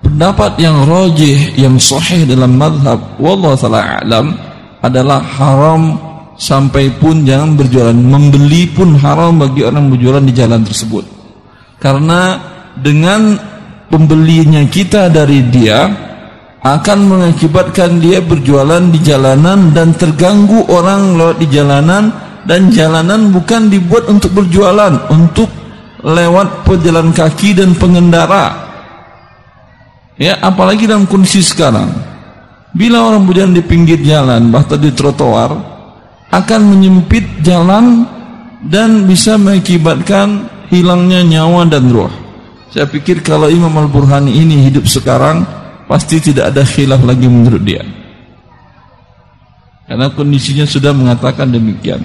pendapat 0.00 0.56
yang 0.56 0.88
rojih 0.88 1.52
yang 1.60 1.76
sahih 1.76 2.24
dalam 2.24 2.56
madhab 2.56 2.96
wallahu 3.20 3.60
taala 3.60 4.00
alam 4.00 4.32
adalah 4.80 5.20
haram 5.20 6.00
sampai 6.40 6.88
pun 6.96 7.28
jangan 7.28 7.60
berjualan 7.60 7.92
membeli 7.92 8.72
pun 8.72 8.96
haram 8.96 9.36
bagi 9.36 9.68
orang 9.68 9.92
berjualan 9.92 10.24
di 10.24 10.32
jalan 10.32 10.64
tersebut 10.64 11.04
karena 11.76 12.40
dengan 12.80 13.36
pembelinya 13.92 14.64
kita 14.66 15.12
dari 15.12 15.40
dia 15.48 15.88
akan 16.64 16.98
mengakibatkan 17.04 18.00
dia 18.00 18.24
berjualan 18.24 18.80
di 18.88 18.96
jalanan 19.04 19.76
dan 19.76 19.92
terganggu 19.92 20.64
orang 20.72 21.20
lewat 21.20 21.36
di 21.36 21.46
jalanan 21.52 22.08
dan 22.48 22.72
jalanan 22.72 23.28
bukan 23.28 23.68
dibuat 23.68 24.08
untuk 24.08 24.32
berjualan 24.32 24.96
untuk 25.12 25.52
lewat 26.00 26.64
pejalan 26.64 27.12
kaki 27.12 27.52
dan 27.52 27.76
pengendara 27.76 28.64
ya 30.16 30.40
apalagi 30.40 30.88
dalam 30.88 31.04
kondisi 31.04 31.44
sekarang 31.44 31.92
bila 32.72 33.12
orang 33.12 33.28
berjalan 33.28 33.52
di 33.52 33.62
pinggir 33.64 34.00
jalan 34.00 34.48
bahkan 34.48 34.80
di 34.80 34.88
trotoar 34.92 35.74
akan 36.32 36.60
menyempit 36.64 37.44
jalan 37.44 38.08
dan 38.64 39.04
bisa 39.04 39.36
mengakibatkan 39.36 40.48
hilangnya 40.72 41.22
nyawa 41.22 41.68
dan 41.68 41.92
roh. 41.92 42.10
Saya 42.72 42.90
pikir 42.90 43.22
kalau 43.22 43.46
Imam 43.46 43.70
Al-Burhani 43.70 44.34
ini 44.34 44.66
hidup 44.66 44.88
sekarang 44.90 45.46
pasti 45.90 46.20
tidak 46.20 46.54
ada 46.54 46.62
khilaf 46.64 47.00
lagi 47.04 47.26
menurut 47.28 47.62
dia. 47.62 47.82
Karena 49.84 50.08
kondisinya 50.08 50.64
sudah 50.64 50.96
mengatakan 50.96 51.52
demikian. 51.52 52.00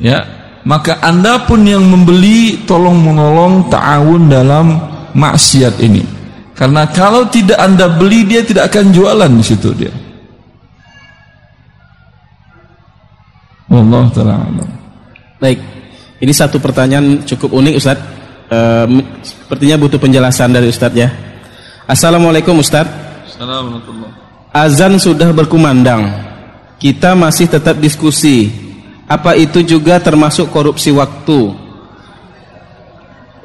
Ya, 0.00 0.24
maka 0.64 0.96
Anda 1.04 1.44
pun 1.44 1.60
yang 1.68 1.84
membeli 1.84 2.64
tolong 2.64 2.96
menolong 3.04 3.68
ta'awun 3.68 4.32
dalam 4.32 4.80
maksiat 5.12 5.76
ini. 5.84 6.02
Karena 6.56 6.88
kalau 6.88 7.28
tidak 7.28 7.60
Anda 7.60 7.90
beli 7.90 8.24
dia 8.24 8.40
tidak 8.40 8.72
akan 8.72 8.94
jualan 8.94 9.30
di 9.30 9.44
situ 9.44 9.70
dia. 9.76 9.92
Allah 13.74 14.06
taala 14.14 14.38
Baik. 15.42 15.58
Ini 16.22 16.32
satu 16.32 16.62
pertanyaan 16.62 17.26
cukup 17.26 17.52
unik 17.52 17.74
Ustaz. 17.76 17.98
E, 18.48 18.58
sepertinya 19.20 19.76
butuh 19.76 19.98
penjelasan 19.98 20.54
dari 20.54 20.70
Ustaz 20.70 20.94
ya. 20.94 21.10
Assalamualaikum 21.84 22.64
Ustaz. 22.64 22.88
Assalamualaikum. 23.28 24.08
Azan 24.56 24.96
sudah 24.96 25.28
berkumandang. 25.36 26.08
Kita 26.80 27.12
masih 27.12 27.44
tetap 27.44 27.76
diskusi. 27.76 28.48
Apa 29.04 29.36
itu 29.36 29.60
juga 29.60 30.00
termasuk 30.00 30.48
korupsi 30.48 30.88
waktu? 30.96 31.52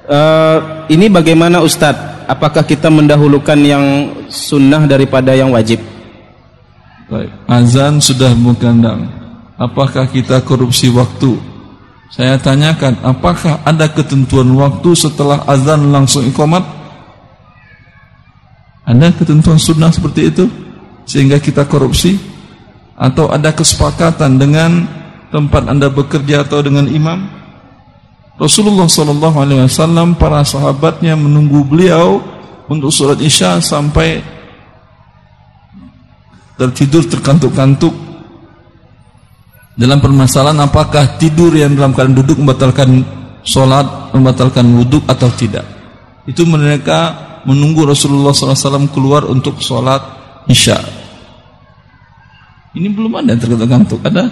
E, 0.07 0.19
ini 0.87 1.11
bagaimana 1.11 1.59
Ustaz? 1.59 1.99
Apakah 2.31 2.63
kita 2.63 2.87
mendahulukan 2.87 3.59
yang 3.59 4.15
sunnah 4.31 4.87
daripada 4.87 5.35
yang 5.35 5.51
wajib? 5.51 5.83
Baik. 7.11 7.27
Azan 7.43 7.99
sudah 7.99 8.31
berkumandang. 8.31 9.03
Apakah 9.59 10.07
kita 10.07 10.39
korupsi 10.47 10.87
waktu? 10.87 11.35
Saya 12.07 12.39
tanyakan, 12.39 13.03
apakah 13.03 13.59
ada 13.67 13.91
ketentuan 13.91 14.47
waktu 14.55 14.95
setelah 14.95 15.43
azan 15.43 15.91
langsung 15.91 16.23
ikomat? 16.23 16.78
Ada 18.89 19.13
ketentuan 19.13 19.61
sunnah 19.61 19.93
seperti 19.93 20.33
itu? 20.33 20.49
Sehingga 21.05 21.37
kita 21.37 21.69
korupsi? 21.69 22.17
Atau 22.97 23.29
ada 23.29 23.53
kesepakatan 23.53 24.41
dengan 24.41 24.89
tempat 25.29 25.69
anda 25.69 25.93
bekerja 25.93 26.41
atau 26.41 26.65
dengan 26.65 26.89
imam? 26.89 27.29
Rasulullah 28.41 28.89
SAW 28.89 30.17
para 30.17 30.41
sahabatnya 30.41 31.13
menunggu 31.13 31.61
beliau 31.61 32.17
untuk 32.65 32.89
surat 32.89 33.21
isya 33.21 33.61
sampai 33.61 34.25
tertidur 36.57 37.05
terkantuk-kantuk 37.05 37.93
dalam 39.79 40.01
permasalahan 40.03 40.59
apakah 40.65 41.19
tidur 41.21 41.55
yang 41.55 41.71
dalam 41.77 41.95
keadaan 41.95 42.17
duduk 42.17 42.35
membatalkan 42.35 43.05
sholat, 43.47 44.11
membatalkan 44.11 44.67
wudhu 44.75 44.99
atau 45.07 45.31
tidak. 45.35 45.63
Itu 46.27 46.43
mereka 46.43 47.28
menunggu 47.47 47.87
Rasulullah 47.87 48.35
SAW 48.35 48.89
keluar 48.91 49.27
untuk 49.27 49.61
sholat 49.63 50.01
isya. 50.49 50.79
Ini 52.75 52.87
belum 52.93 53.17
ada 53.17 53.33
yang 53.33 53.41
tergantung 53.41 54.01
Ada? 54.01 54.25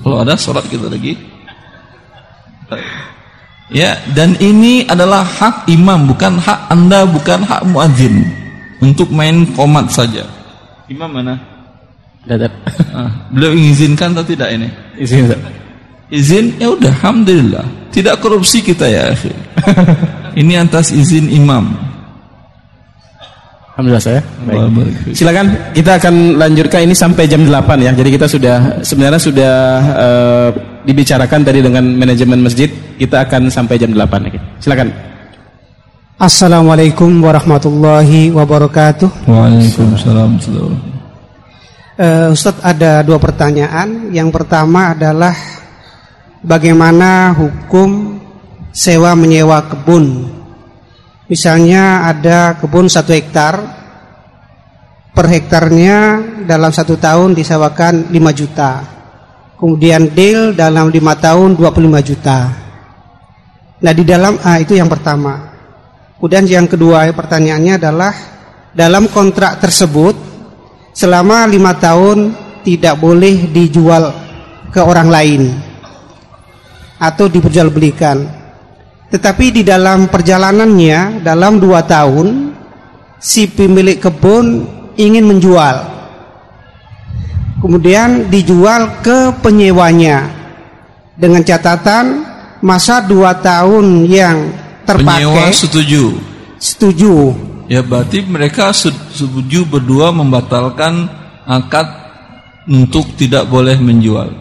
Kalau 0.00 0.16
ada 0.24 0.34
sholat 0.34 0.64
kita 0.66 0.88
lagi. 0.88 1.14
Ya, 3.70 4.02
dan 4.16 4.34
ini 4.42 4.82
adalah 4.88 5.22
hak 5.22 5.70
imam, 5.70 6.10
bukan 6.10 6.42
hak 6.42 6.72
anda, 6.72 7.06
bukan 7.06 7.46
hak 7.46 7.62
muadzin. 7.70 8.26
untuk 8.80 9.12
main 9.12 9.44
komat 9.52 9.92
saja. 9.92 10.24
Imam 10.88 11.12
mana? 11.12 11.36
Dadat. 12.24 12.48
Ah, 12.96 13.28
beliau 13.28 13.52
mengizinkan 13.52 14.16
atau 14.16 14.24
tidak 14.24 14.56
ini? 14.56 14.68
Izin. 14.96 15.36
Izin 16.08 16.56
ya 16.56 16.72
udah 16.72 16.88
alhamdulillah. 16.88 17.64
Tidak 17.92 18.16
korupsi 18.18 18.64
kita 18.64 18.88
ya, 18.88 19.12
akhi. 19.12 19.30
ini 20.36 20.54
atas 20.58 20.94
izin 20.94 21.30
imam. 21.30 21.90
Alhamdulillah 23.80 24.04
saya. 24.04 24.20
Fiik. 24.20 25.16
Silakan 25.16 25.46
kita 25.72 25.96
akan 25.96 26.36
lanjutkan 26.36 26.84
ini 26.84 26.92
sampai 26.92 27.24
jam 27.24 27.48
8 27.48 27.80
ya. 27.80 27.96
Jadi 27.96 28.10
kita 28.12 28.26
sudah 28.28 28.84
sebenarnya 28.84 29.16
sudah 29.16 29.56
eh, 29.96 30.48
dibicarakan 30.84 31.40
tadi 31.40 31.64
dengan 31.64 31.84
manajemen 31.96 32.44
masjid. 32.44 32.68
Kita 33.00 33.24
akan 33.24 33.48
sampai 33.48 33.80
jam 33.80 33.96
8 33.96 34.04
lagi. 34.20 34.36
Silakan. 34.60 34.92
Assalamualaikum 36.20 37.24
warahmatullahi 37.24 38.28
wabarakatuh. 38.28 39.24
Waalaikumsalam 39.24 40.36
warahmatullahi 40.36 40.66
wabarakatuh. 40.68 41.00
Eh, 42.00 42.28
Ustadz 42.32 42.64
ada 42.64 43.00
dua 43.00 43.16
pertanyaan. 43.16 44.12
Yang 44.12 44.28
pertama 44.32 44.92
adalah 44.92 45.32
bagaimana 46.40 47.36
hukum 47.36 48.09
sewa 48.70 49.12
menyewa 49.18 49.66
kebun? 49.66 50.30
Misalnya 51.30 52.10
ada 52.10 52.58
kebun 52.58 52.90
satu 52.90 53.14
hektar, 53.14 53.60
per 55.14 55.26
hektarnya 55.30 55.98
dalam 56.48 56.72
satu 56.72 56.98
tahun 56.98 57.36
disewakan 57.36 58.10
5 58.10 58.40
juta. 58.40 58.72
Kemudian 59.60 60.16
deal 60.16 60.56
dalam 60.56 60.88
lima 60.88 61.12
tahun 61.20 61.52
25 61.52 62.00
juta. 62.00 62.48
Nah 63.84 63.92
di 63.92 64.08
dalam 64.08 64.40
ah, 64.40 64.56
itu 64.56 64.72
yang 64.72 64.88
pertama. 64.88 65.52
Kemudian 66.16 66.48
yang 66.48 66.64
kedua 66.64 67.04
pertanyaannya 67.12 67.76
adalah 67.76 68.12
dalam 68.72 69.12
kontrak 69.12 69.60
tersebut 69.60 70.16
selama 70.96 71.44
lima 71.44 71.76
tahun 71.76 72.32
tidak 72.64 72.96
boleh 72.96 73.52
dijual 73.52 74.08
ke 74.72 74.80
orang 74.80 75.12
lain 75.12 75.42
atau 76.96 77.28
diperjualbelikan. 77.28 78.39
Tetapi 79.10 79.50
di 79.50 79.62
dalam 79.66 80.06
perjalanannya 80.06 81.26
dalam 81.26 81.58
dua 81.58 81.82
tahun 81.82 82.54
si 83.18 83.50
pemilik 83.50 83.98
kebun 83.98 84.64
ingin 84.94 85.26
menjual. 85.26 85.76
Kemudian 87.60 88.30
dijual 88.32 89.02
ke 89.04 89.34
penyewanya 89.44 90.30
dengan 91.18 91.44
catatan 91.44 92.24
masa 92.64 93.04
dua 93.04 93.36
tahun 93.36 94.08
yang 94.08 94.38
Penyewa 94.88 95.44
terpakai 95.44 95.52
setuju. 95.52 96.02
setuju. 96.56 97.12
Ya 97.68 97.84
berarti 97.84 98.24
mereka 98.24 98.72
se- 98.72 98.94
setuju 99.14 99.68
berdua 99.68 100.10
membatalkan 100.10 101.06
akad 101.44 101.86
untuk 102.66 103.10
tidak 103.14 103.46
boleh 103.46 103.76
menjual. 103.76 104.32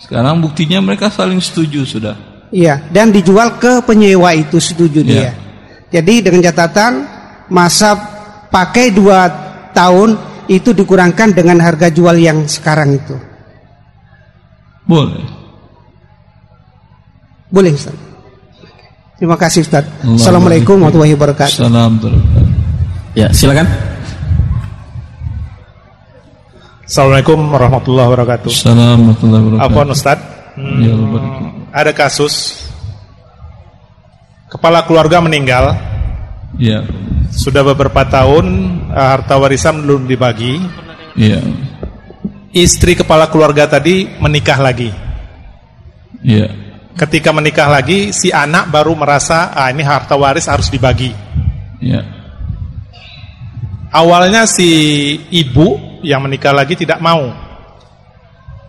Sekarang 0.00 0.40
buktinya 0.40 0.80
mereka 0.80 1.12
saling 1.12 1.38
setuju 1.38 1.84
sudah. 1.84 2.16
Iya, 2.52 2.80
dan 2.92 3.10
dijual 3.10 3.56
ke 3.56 3.82
penyewa 3.86 4.32
itu 4.36 4.60
setuju 4.60 5.00
Iya. 5.00 5.08
dia. 5.08 5.32
Jadi 5.94 6.26
dengan 6.26 6.42
catatan 6.50 6.92
masa 7.48 7.94
pakai 8.50 8.90
dua 8.90 9.26
tahun 9.74 10.18
itu 10.50 10.74
dikurangkan 10.76 11.32
dengan 11.32 11.58
harga 11.62 11.88
jual 11.88 12.14
yang 12.18 12.44
sekarang 12.44 12.94
itu. 12.98 13.16
Boleh. 14.84 15.24
Boleh 17.48 17.72
Ustaz? 17.72 17.96
Terima 19.16 19.38
kasih 19.38 19.62
Ustaz. 19.64 19.86
Allah 20.02 20.18
Assalamualaikum 20.18 20.76
warahmatullahi 20.76 21.14
wabarakatuh. 21.16 21.54
Salam. 21.54 21.92
Ya, 23.14 23.30
silakan. 23.30 23.70
Assalamualaikum 26.84 27.38
warahmatullahi 27.48 28.08
wabarakatuh. 28.12 28.50
Salam 28.52 29.08
warahmatullahi 29.08 29.42
wabarakatuh. 29.48 29.70
Afwan 29.72 29.88
Ustaz, 29.94 30.18
Hmm, 30.54 30.78
Ya 30.82 30.94
ada 31.74 31.90
kasus 31.90 32.62
kepala 34.46 34.86
keluarga 34.86 35.18
meninggal 35.18 35.74
Ya. 36.54 36.86
sudah 37.34 37.66
beberapa 37.66 38.06
tahun 38.06 38.46
eh, 38.94 38.94
harta 38.94 39.34
warisan 39.34 39.82
belum 39.82 40.06
dibagi. 40.06 40.62
Ya. 41.18 41.42
Istri 42.54 43.02
kepala 43.02 43.26
keluarga 43.26 43.66
tadi 43.66 44.06
menikah 44.22 44.62
lagi. 44.62 44.94
Ya. 46.22 46.46
Ketika 46.94 47.34
menikah 47.34 47.66
lagi, 47.66 48.14
si 48.14 48.30
anak 48.30 48.70
baru 48.70 48.94
merasa 48.94 49.50
ah 49.50 49.66
ini 49.66 49.82
harta 49.82 50.14
waris 50.14 50.46
harus 50.46 50.70
dibagi. 50.70 51.10
Ya. 51.82 52.06
Awalnya 53.90 54.46
si 54.46 54.70
ibu 55.34 55.98
yang 56.06 56.22
menikah 56.22 56.54
lagi 56.54 56.78
tidak 56.78 57.02
mau. 57.02 57.43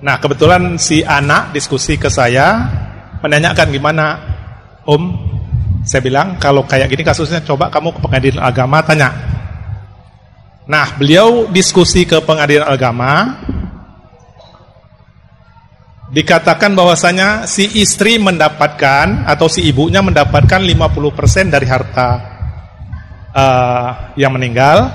Nah, 0.04 0.20
kebetulan 0.20 0.76
si 0.76 1.00
anak 1.06 1.56
diskusi 1.56 1.96
ke 1.96 2.12
saya 2.12 2.68
menanyakan 3.24 3.68
gimana, 3.72 4.06
Om. 4.84 5.04
Saya 5.86 6.02
bilang 6.02 6.42
kalau 6.42 6.66
kayak 6.66 6.90
gini 6.90 7.06
kasusnya 7.06 7.46
coba 7.46 7.70
kamu 7.70 7.94
ke 7.94 8.00
pengadilan 8.02 8.42
agama 8.42 8.82
tanya. 8.82 9.14
Nah, 10.66 10.98
beliau 10.98 11.46
diskusi 11.54 12.10
ke 12.10 12.18
pengadilan 12.26 12.66
agama 12.66 13.38
dikatakan 16.10 16.74
bahwasanya 16.74 17.46
si 17.46 17.70
istri 17.82 18.18
mendapatkan 18.18 19.30
atau 19.30 19.46
si 19.46 19.62
ibunya 19.66 20.02
mendapatkan 20.02 20.62
50% 20.62 21.54
dari 21.54 21.68
harta 21.70 22.10
eh, 23.30 23.90
yang 24.18 24.34
meninggal 24.34 24.90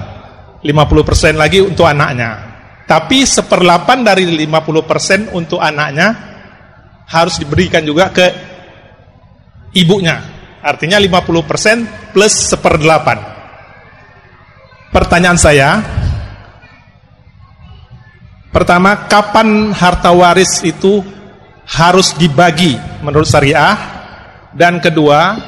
50% 0.61 1.39
lagi 1.39 1.63
untuk 1.63 1.87
anaknya. 1.87 2.50
Tapi 2.90 3.22
seperlapan 3.22 4.03
dari 4.03 4.26
50% 4.26 5.31
untuk 5.31 5.62
anaknya 5.62 6.11
harus 7.07 7.38
diberikan 7.38 7.87
juga 7.87 8.11
ke 8.11 8.26
ibunya. 9.79 10.18
Artinya 10.59 10.98
50% 10.98 12.11
plus 12.11 12.50
seperdelapan. 12.50 13.22
Pertanyaan 14.90 15.38
saya, 15.38 15.79
pertama, 18.50 19.07
kapan 19.07 19.70
harta 19.70 20.11
waris 20.11 20.59
itu 20.66 20.98
harus 21.70 22.11
dibagi 22.18 22.74
menurut 23.07 23.31
syariah? 23.31 23.79
Dan 24.50 24.83
kedua, 24.83 25.38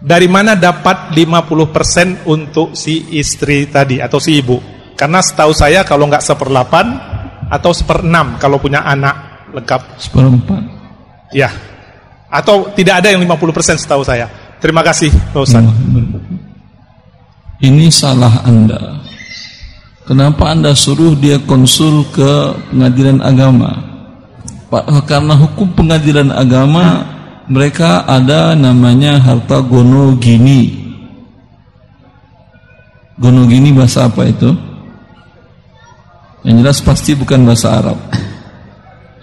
dari 0.00 0.32
mana 0.32 0.56
dapat 0.56 1.12
50% 1.12 2.24
untuk 2.24 2.72
si 2.72 3.20
istri 3.20 3.68
tadi 3.68 4.00
atau 4.00 4.16
si 4.16 4.40
ibu? 4.40 4.77
Karena 4.98 5.22
setahu 5.22 5.54
saya 5.54 5.86
kalau 5.86 6.10
nggak 6.10 6.26
seperlapan 6.26 6.98
atau 7.46 7.70
seperenam 7.70 8.34
kalau 8.42 8.58
punya 8.58 8.82
anak 8.82 9.46
lengkap. 9.54 9.80
Seperempat. 9.94 10.58
Ya. 11.30 11.54
Atau 12.28 12.68
tidak 12.74 13.00
ada 13.00 13.14
yang 13.14 13.22
50% 13.22 13.78
setahu 13.78 14.02
saya. 14.02 14.26
Terima 14.58 14.82
kasih, 14.82 15.14
Pak 15.30 15.38
Ustaz. 15.38 15.62
Ini 17.62 17.86
salah 17.94 18.42
Anda. 18.42 18.98
Kenapa 20.02 20.50
Anda 20.50 20.74
suruh 20.74 21.14
dia 21.14 21.38
konsul 21.46 22.02
ke 22.10 22.58
pengadilan 22.74 23.22
agama? 23.22 23.70
Pak, 24.68 25.08
karena 25.08 25.38
hukum 25.38 25.72
pengadilan 25.72 26.28
agama 26.34 27.06
mereka 27.48 28.04
ada 28.04 28.52
namanya 28.52 29.16
harta 29.16 29.64
gono 29.64 30.12
gini. 30.20 30.90
Gono 33.16 33.48
gini 33.48 33.72
bahasa 33.72 34.04
apa 34.04 34.28
itu? 34.28 34.67
Yang 36.46 36.56
jelas 36.62 36.78
pasti 36.84 37.10
bukan 37.18 37.42
bahasa 37.42 37.82
Arab. 37.82 37.98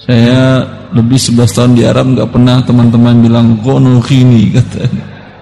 Saya 0.06 0.62
lebih 0.92 1.18
11 1.18 1.56
tahun 1.56 1.72
di 1.74 1.84
Arab 1.88 2.14
nggak 2.14 2.30
pernah 2.30 2.62
teman-teman 2.62 3.16
bilang 3.24 3.48
gono 3.64 4.04
gini 4.04 4.52
kata. 4.52 4.84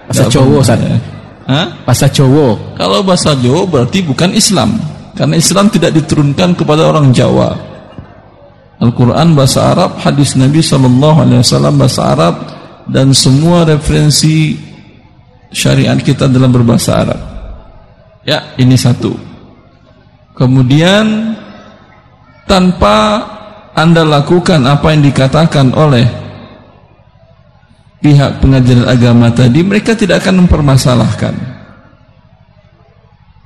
Bahasa 0.08 0.24
Jawa, 0.30 0.60
pernah, 0.60 0.62
Ustaz. 0.62 0.80
ya. 0.80 0.96
Hah? 1.44 1.66
Bahasa 1.84 2.06
Jawa. 2.08 2.48
Kalau 2.80 2.98
bahasa 3.04 3.36
Jawa 3.36 3.62
berarti 3.68 4.00
bukan 4.00 4.32
Islam 4.32 4.80
Karena 5.12 5.36
Islam 5.36 5.68
tidak 5.68 5.92
diturunkan 5.92 6.56
kepada 6.56 6.88
orang 6.88 7.12
Jawa 7.12 7.52
Al-Quran 8.80 9.36
bahasa 9.36 9.76
Arab 9.76 10.00
Hadis 10.00 10.34
Nabi 10.40 10.64
SAW 10.64 10.88
bahasa 11.76 12.02
Arab 12.16 12.34
Dan 12.88 13.12
semua 13.12 13.68
referensi 13.68 14.56
syariat 15.52 16.00
kita 16.00 16.26
dalam 16.32 16.48
berbahasa 16.48 17.04
Arab 17.04 17.20
Ya 18.24 18.56
ini 18.56 18.74
satu 18.74 19.12
Kemudian 20.32 21.36
Tanpa 22.44 23.24
Anda 23.74 24.06
lakukan 24.06 24.62
apa 24.68 24.94
yang 24.94 25.02
dikatakan 25.02 25.74
oleh 25.74 26.06
Pihak 28.04 28.44
pengadilan 28.44 28.84
agama 28.84 29.32
tadi 29.32 29.64
Mereka 29.64 29.96
tidak 29.96 30.22
akan 30.22 30.44
mempermasalahkan. 30.44 31.34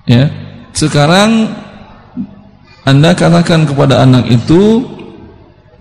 Ya. 0.09 0.27
Sekarang 0.75 1.53
anda 2.89 3.13
katakan 3.13 3.69
kepada 3.69 4.01
anak 4.01 4.33
itu 4.33 4.81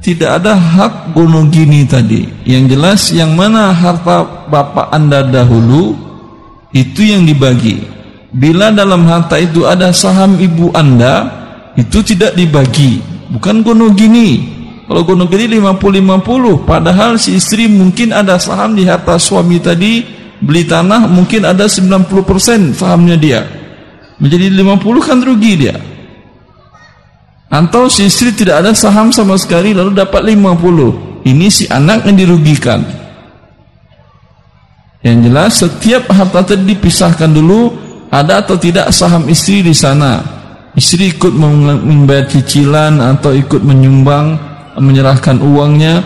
tidak 0.03 0.43
ada 0.43 0.59
hak 0.59 1.15
gono 1.15 1.47
gini 1.47 1.87
tadi. 1.87 2.27
Yang 2.43 2.63
jelas 2.75 3.01
yang 3.15 3.31
mana 3.31 3.71
harta 3.71 4.27
bapak 4.51 4.91
anda 4.91 5.23
dahulu 5.23 5.95
itu 6.75 7.07
yang 7.07 7.23
dibagi. 7.23 7.79
Bila 8.35 8.75
dalam 8.75 9.07
harta 9.07 9.39
itu 9.39 9.63
ada 9.63 9.95
saham 9.95 10.35
ibu 10.35 10.67
anda 10.75 11.46
itu 11.77 12.01
tidak 12.01 12.33
dibagi. 12.33 12.99
Bukan 13.29 13.61
gono 13.61 13.93
gini. 13.93 14.57
Kalau 14.89 15.05
gono 15.05 15.29
gini 15.29 15.61
50-50 15.61 16.65
padahal 16.65 17.21
si 17.21 17.37
istri 17.37 17.69
mungkin 17.69 18.15
ada 18.15 18.41
saham 18.41 18.73
di 18.73 18.87
harta 18.87 19.19
suami 19.21 19.61
tadi 19.61 20.01
beli 20.41 20.65
tanah 20.65 21.05
mungkin 21.05 21.45
ada 21.45 21.69
90% 21.69 22.73
sahamnya 22.73 23.15
dia. 23.15 23.41
Menjadi 24.17 24.49
50 24.49 25.05
kan 25.05 25.21
rugi 25.21 25.53
dia. 25.53 25.77
Atau 27.47 27.87
si 27.87 28.09
istri 28.09 28.33
tidak 28.33 28.65
ada 28.65 28.71
saham 28.73 29.13
sama 29.13 29.37
sekali 29.37 29.71
lalu 29.71 29.93
dapat 29.93 30.25
50 30.25 31.29
ini 31.29 31.47
si 31.51 31.69
anak 31.69 32.07
yang 32.09 32.17
dirugikan. 32.17 32.81
Yang 35.03 35.17
jelas 35.29 35.51
setiap 35.61 36.03
harta 36.09 36.41
tadi 36.41 36.73
dipisahkan 36.73 37.29
dulu 37.29 37.75
ada 38.07 38.39
atau 38.39 38.55
tidak 38.55 38.89
saham 38.95 39.27
istri 39.27 39.61
di 39.61 39.75
sana 39.75 40.36
istri 40.77 41.17
ikut 41.17 41.33
membayar 41.33 42.29
cicilan 42.29 43.01
atau 43.01 43.33
ikut 43.33 43.65
menyumbang 43.65 44.37
menyerahkan 44.77 45.41
uangnya. 45.41 46.05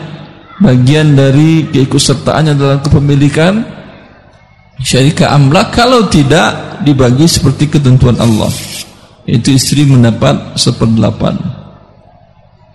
Bagian 0.62 1.18
dari 1.18 1.68
keikutsertaannya 1.68 2.54
dalam 2.56 2.80
kepemilikan. 2.80 3.54
Syarikat 4.82 5.30
amlak 5.30 5.76
kalau 5.76 6.08
tidak 6.10 6.82
dibagi 6.82 7.30
seperti 7.30 7.70
ketentuan 7.70 8.18
Allah. 8.18 8.50
Itu 9.28 9.54
istri 9.54 9.86
mendapat 9.86 10.58
seperdelapan. 10.58 11.38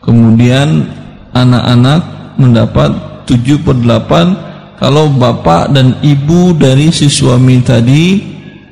Kemudian 0.02 0.87
anak-anak 1.35 2.00
mendapat 2.38 2.90
tujuh 3.26 3.62
per 3.62 3.74
delapan. 3.78 4.35
Kalau 4.76 5.09
bapak 5.09 5.72
dan 5.72 5.98
ibu 6.04 6.52
dari 6.52 6.92
si 6.92 7.09
suami 7.09 7.64
tadi 7.64 8.22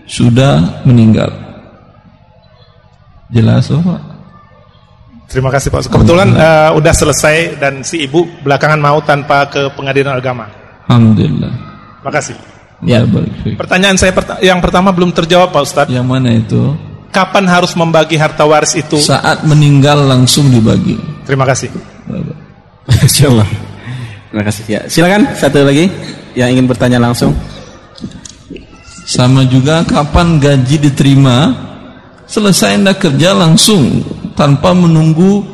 sudah 0.04 0.84
meninggal. 0.84 1.43
Jelas 3.32 3.70
oh, 3.72 3.80
Pak? 3.80 4.00
Terima 5.28 5.50
kasih 5.50 5.72
Pak. 5.72 5.88
Kebetulan 5.88 6.28
uh, 6.36 6.70
udah 6.76 6.94
selesai 6.94 7.56
dan 7.56 7.80
si 7.80 8.04
ibu 8.04 8.28
belakangan 8.44 8.78
mau 8.78 9.00
tanpa 9.00 9.48
ke 9.48 9.72
pengadilan 9.72 10.20
agama. 10.20 10.46
Alhamdulillah. 10.86 11.52
Terima 12.04 12.12
kasih. 12.12 12.36
Ya, 12.84 13.00
Pertanyaan 13.56 13.96
saya 13.96 14.12
pert 14.12 14.44
yang 14.44 14.60
pertama 14.60 14.92
belum 14.92 15.10
terjawab 15.16 15.48
Pak 15.50 15.62
Ustadz. 15.64 15.90
Yang 15.94 16.06
mana 16.06 16.36
itu? 16.36 16.76
Kapan 17.08 17.48
harus 17.48 17.72
membagi 17.72 18.18
harta 18.20 18.44
waris 18.44 18.76
itu? 18.76 19.00
Saat 19.00 19.46
meninggal 19.48 20.04
langsung 20.04 20.52
dibagi. 20.52 20.98
Terima 21.24 21.48
kasih. 21.48 21.72
Insyaallah. 23.08 23.48
Terima 24.28 24.44
kasih 24.44 24.64
ya. 24.68 24.80
Silakan 24.84 25.32
satu 25.32 25.64
lagi 25.64 25.88
yang 26.36 26.52
ingin 26.52 26.68
bertanya 26.68 27.00
langsung. 27.00 27.32
Sama 29.08 29.48
juga 29.48 29.86
kapan 29.86 30.36
gaji 30.42 30.76
diterima 30.90 31.54
Selesai 32.24 32.80
anda 32.80 32.96
kerja 32.96 33.36
langsung 33.36 34.00
Tanpa 34.34 34.72
menunggu 34.72 35.44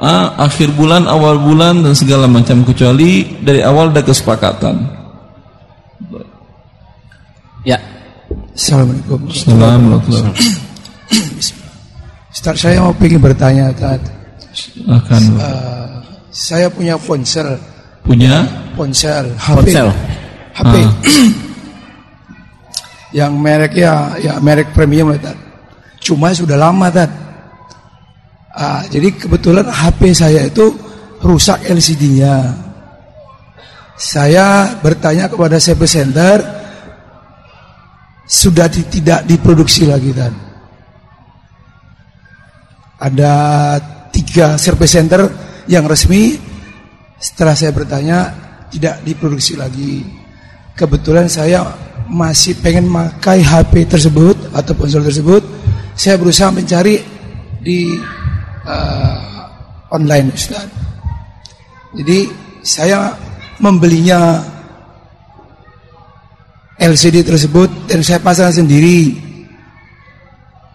ah, 0.00 0.34
Akhir 0.40 0.74
bulan, 0.74 1.06
awal 1.06 1.38
bulan 1.38 1.82
Dan 1.82 1.94
segala 1.94 2.26
macam 2.26 2.66
Kecuali 2.66 3.38
dari 3.40 3.62
awal 3.62 3.94
ada 3.94 4.02
kesepakatan. 4.04 5.00
Ya. 7.64 7.78
Assalamualaikum. 8.56 9.20
Assalamualaikum. 9.28 10.32
Ustaz 12.34 12.56
saya 12.56 12.80
mau 12.80 12.96
ingin 12.96 13.20
bertanya 13.20 13.68
Ustaz. 13.68 14.00
Akan 14.88 15.22
uh, 15.36 16.00
Saya 16.32 16.72
punya 16.72 16.96
ponsel. 16.96 17.60
Punya? 18.00 18.48
Ponsel 18.72 19.36
HP 19.36 19.56
Ponsel. 19.60 19.88
HP 20.56 20.74
ah. 20.80 20.88
yang 23.18 23.36
mereknya 23.36 24.16
ya 24.22 24.40
merek 24.40 24.72
premium 24.72 25.12
Tad. 25.20 25.49
Cuma 26.10 26.34
sudah 26.34 26.58
lama 26.58 26.90
Tad. 26.90 27.06
Ah, 28.50 28.82
jadi 28.90 29.14
kebetulan 29.14 29.62
HP 29.62 30.10
saya 30.10 30.42
itu 30.42 30.74
rusak 31.22 31.62
LCD-nya. 31.70 32.50
Saya 33.94 34.74
bertanya 34.82 35.30
kepada 35.30 35.62
service 35.62 35.94
center 35.94 36.42
sudah 38.26 38.66
tidak 38.66 39.22
diproduksi 39.22 39.86
lagi 39.86 40.10
Tad. 40.10 40.34
Ada 42.98 43.34
tiga 44.10 44.58
service 44.58 44.98
center 44.98 45.30
yang 45.70 45.86
resmi 45.86 46.34
setelah 47.22 47.54
saya 47.54 47.70
bertanya 47.70 48.34
tidak 48.66 48.98
diproduksi 49.06 49.54
lagi. 49.54 50.02
Kebetulan 50.74 51.30
saya 51.30 51.70
masih 52.10 52.58
pengen 52.58 52.90
memakai 52.90 53.46
HP 53.46 53.86
tersebut 53.86 54.34
atau 54.50 54.74
ponsel 54.74 55.06
tersebut, 55.06 55.59
saya 56.00 56.16
berusaha 56.16 56.48
mencari 56.48 56.96
di 57.60 57.92
uh, 58.64 59.92
online 59.92 60.32
Ustaz. 60.32 60.64
Jadi 61.92 62.24
saya 62.64 63.12
membelinya 63.60 64.40
LCD 66.80 67.20
tersebut 67.20 67.68
dan 67.84 68.00
saya 68.00 68.16
pasang 68.16 68.48
sendiri. 68.48 69.12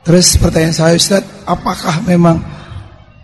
Terus 0.06 0.38
pertanyaan 0.38 0.78
saya 0.78 0.94
Ustaz, 0.94 1.26
apakah 1.50 2.06
memang 2.06 2.38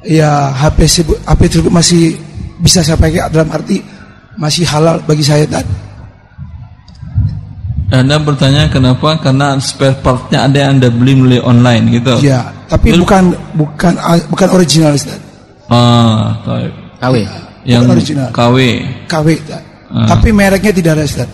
ya 0.01 0.49
HP 0.57 0.89
tersebut, 0.89 1.17
HP 1.29 1.41
tersebut 1.53 1.69
masih 1.69 2.17
bisa 2.57 2.81
saya 2.81 2.97
pakai 2.97 3.29
dalam 3.29 3.53
arti 3.53 3.77
masih 4.41 4.65
halal 4.65 4.97
bagi 5.05 5.21
saya 5.21 5.45
tadi? 5.45 5.90
Anda 7.91 8.15
bertanya 8.23 8.71
kenapa? 8.71 9.19
Karena 9.19 9.59
spare 9.59 9.99
partnya 9.99 10.47
ada 10.47 10.57
yang 10.63 10.79
Anda 10.79 10.87
beli 10.87 11.13
melalui 11.19 11.43
online 11.43 11.83
gitu. 11.91 12.23
Iya, 12.23 12.47
tapi 12.71 12.95
Lalu, 12.95 13.03
bukan 13.03 13.23
bukan 13.59 13.93
bukan 14.31 14.47
original 14.55 14.95
Ustaz. 14.95 15.19
Ah, 15.67 16.39
tahu. 16.47 16.71
KW. 17.03 17.15
Yang 17.67 17.81
bukan 17.83 17.95
original. 17.99 18.29
KW. 18.31 18.57
KW. 19.11 19.27
Ah. 19.91 20.07
Tapi 20.15 20.29
mereknya 20.31 20.71
tidak 20.71 20.91
ada 20.95 21.03
Ustaz. 21.03 21.29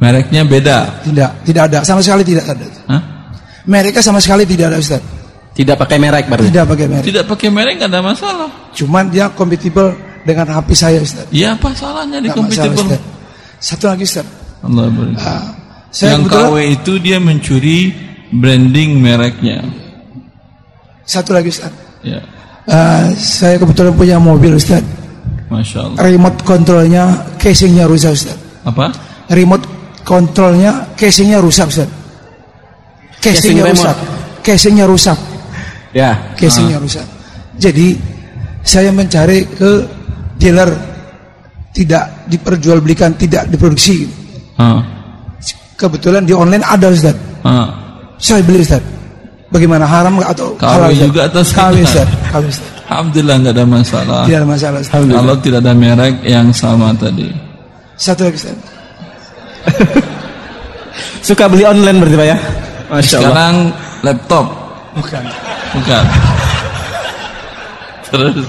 Mereknya 0.00 0.42
beda. 0.48 0.78
Tidak, 1.04 1.30
tidak 1.44 1.62
ada. 1.68 1.78
Sama 1.84 2.00
sekali 2.00 2.24
tidak 2.24 2.56
ada. 2.56 2.66
Hah? 2.88 3.02
Mereknya 3.68 4.00
sama 4.00 4.16
sekali 4.24 4.48
tidak 4.48 4.72
ada 4.72 4.78
Ustaz. 4.80 5.02
Tidak 5.52 5.76
pakai 5.76 5.98
merek 6.00 6.24
berarti. 6.30 6.48
Tidak 6.48 6.64
pakai 6.64 6.86
merek. 6.88 7.04
Tidak 7.04 7.24
pakai 7.28 7.48
merek 7.52 7.74
nggak 7.82 7.90
ada 7.92 8.00
masalah. 8.00 8.50
Cuman 8.72 9.12
dia 9.12 9.28
kompatibel 9.28 9.92
dengan 10.24 10.46
HP 10.56 10.68
saya 10.72 11.04
Ustaz. 11.04 11.28
Iya, 11.28 11.52
apa 11.58 11.74
salahnya 11.76 12.22
di 12.22 12.32
kompatibel? 12.32 12.96
Satu 13.60 13.92
lagi 13.92 14.08
Ustaz. 14.08 14.24
Allah 14.62 14.86
uh, 14.88 15.57
saya 15.88 16.20
yang 16.20 16.28
KW 16.28 16.54
itu 16.76 17.00
dia 17.00 17.16
mencuri 17.16 17.96
branding 18.28 19.00
mereknya. 19.00 19.64
Satu 21.08 21.32
lagi 21.32 21.48
Ustaz. 21.48 21.72
Ya. 22.04 22.20
Uh, 22.68 23.16
saya 23.16 23.56
kebetulan 23.56 23.96
punya 23.96 24.16
mobil 24.20 24.60
Ustaz. 24.60 24.84
Masya 25.48 25.78
Allah. 25.88 25.98
Remote 26.04 26.44
kontrolnya 26.44 27.04
casingnya 27.40 27.88
rusak 27.88 28.12
Ustaz. 28.12 28.36
Apa? 28.68 28.92
Remote 29.32 29.64
kontrolnya 30.04 30.92
casingnya 30.92 31.40
rusak 31.40 31.72
Ustaz. 31.72 31.88
Casingnya 33.18 33.64
Casing 33.64 33.72
rusak. 33.72 33.96
Casingnya 34.44 34.84
rusak. 34.84 35.18
Ya. 35.96 36.10
Casingnya 36.36 36.76
ah. 36.76 36.84
rusak. 36.84 37.06
Jadi 37.56 37.96
saya 38.60 38.92
mencari 38.92 39.48
ke 39.48 39.70
dealer 40.36 40.68
tidak 41.72 42.28
diperjualbelikan, 42.28 43.16
tidak 43.16 43.48
diproduksi. 43.48 44.04
Ah 44.60 44.97
Kebetulan 45.78 46.26
di 46.26 46.34
online 46.34 46.66
ada 46.66 46.90
Ustaz. 46.90 47.14
Ah. 47.46 47.70
Saya 48.18 48.42
beli 48.42 48.66
Ustaz. 48.66 48.82
Bagaimana 49.48 49.86
haram 49.86 50.18
atau 50.18 50.58
halal 50.58 50.90
juga 50.90 51.30
atau 51.30 51.40
kawin 51.40 51.86
Ustaz? 51.86 52.10
Kawin 52.34 52.50
Ustaz. 52.50 52.68
Alhamdulillah 52.90 53.36
enggak 53.38 53.54
ada 53.54 53.64
masalah. 53.64 54.20
Tidak 54.26 54.38
ada 54.42 54.48
masalah. 54.50 54.78
Ustaz. 54.82 55.06
Kalau 55.06 55.34
tidak 55.38 55.58
ada 55.62 55.72
merek 55.78 56.14
yang 56.26 56.50
sama 56.50 56.90
tadi. 56.98 57.30
Satu 57.94 58.26
lagi 58.26 58.36
Ustaz. 58.42 58.58
Suka 61.30 61.46
beli 61.46 61.62
online 61.62 62.02
berarti 62.02 62.16
Pak 62.18 62.26
ya? 62.26 62.38
Masya 62.90 63.14
Allah. 63.14 63.22
Sekarang 63.22 63.54
laptop. 64.02 64.46
Bukan. 64.98 65.24
Bukan. 65.78 66.04
Terus. 68.10 68.46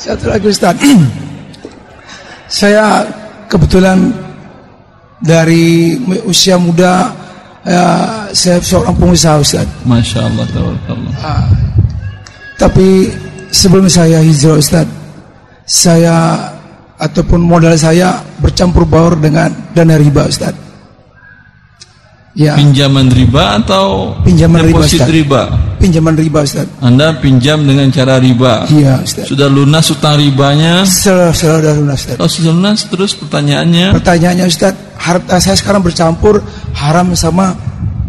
Satu 0.00 0.24
lagi 0.32 0.46
Ustaz. 0.48 0.74
Saya 2.64 3.04
kebetulan 3.52 4.23
dari 5.24 5.96
usia 6.28 6.60
muda 6.60 7.08
ya, 7.64 7.84
saya 8.28 8.60
seorang 8.60 8.92
pengusaha 8.92 9.40
Ustaz. 9.40 9.66
Masya 9.88 10.20
Allah, 10.28 10.44
ah, 11.24 11.48
tapi 12.60 13.08
sebelum 13.48 13.88
saya 13.88 14.20
hijrah 14.20 14.60
Ustaz, 14.60 14.84
saya 15.64 16.52
ataupun 17.00 17.40
modal 17.40 17.72
saya 17.80 18.20
bercampur 18.38 18.84
baur 18.84 19.16
dengan 19.16 19.48
dana 19.72 19.96
riba 19.96 20.28
Ustaz. 20.28 20.52
Ya. 22.34 22.58
Pinjaman 22.58 23.14
riba 23.14 23.62
atau 23.62 24.18
pinjaman 24.26 24.66
deposit 24.66 25.06
riba? 25.06 25.48
riba? 25.48 25.73
Pinjaman 25.84 26.16
riba 26.16 26.40
Ustaz. 26.40 26.64
Anda 26.80 27.12
pinjam 27.20 27.60
dengan 27.60 27.92
cara 27.92 28.16
riba. 28.16 28.64
Iya 28.72 29.04
Ustaz. 29.04 29.28
Sudah 29.28 29.52
lunas 29.52 29.84
utang 29.92 30.16
ribanya? 30.16 30.88
Sudah, 30.88 31.28
sudah 31.36 31.76
lunas 31.76 32.00
Ustaz. 32.00 32.16
Oh 32.16 32.30
sudah 32.30 32.52
lunas 32.56 32.80
terus 32.88 33.12
pertanyaannya? 33.12 33.92
Pertanyaannya 34.00 34.46
Ustaz, 34.48 34.72
harta 34.96 35.36
saya 35.44 35.56
sekarang 35.60 35.84
bercampur 35.84 36.40
haram 36.72 37.12
sama 37.12 37.52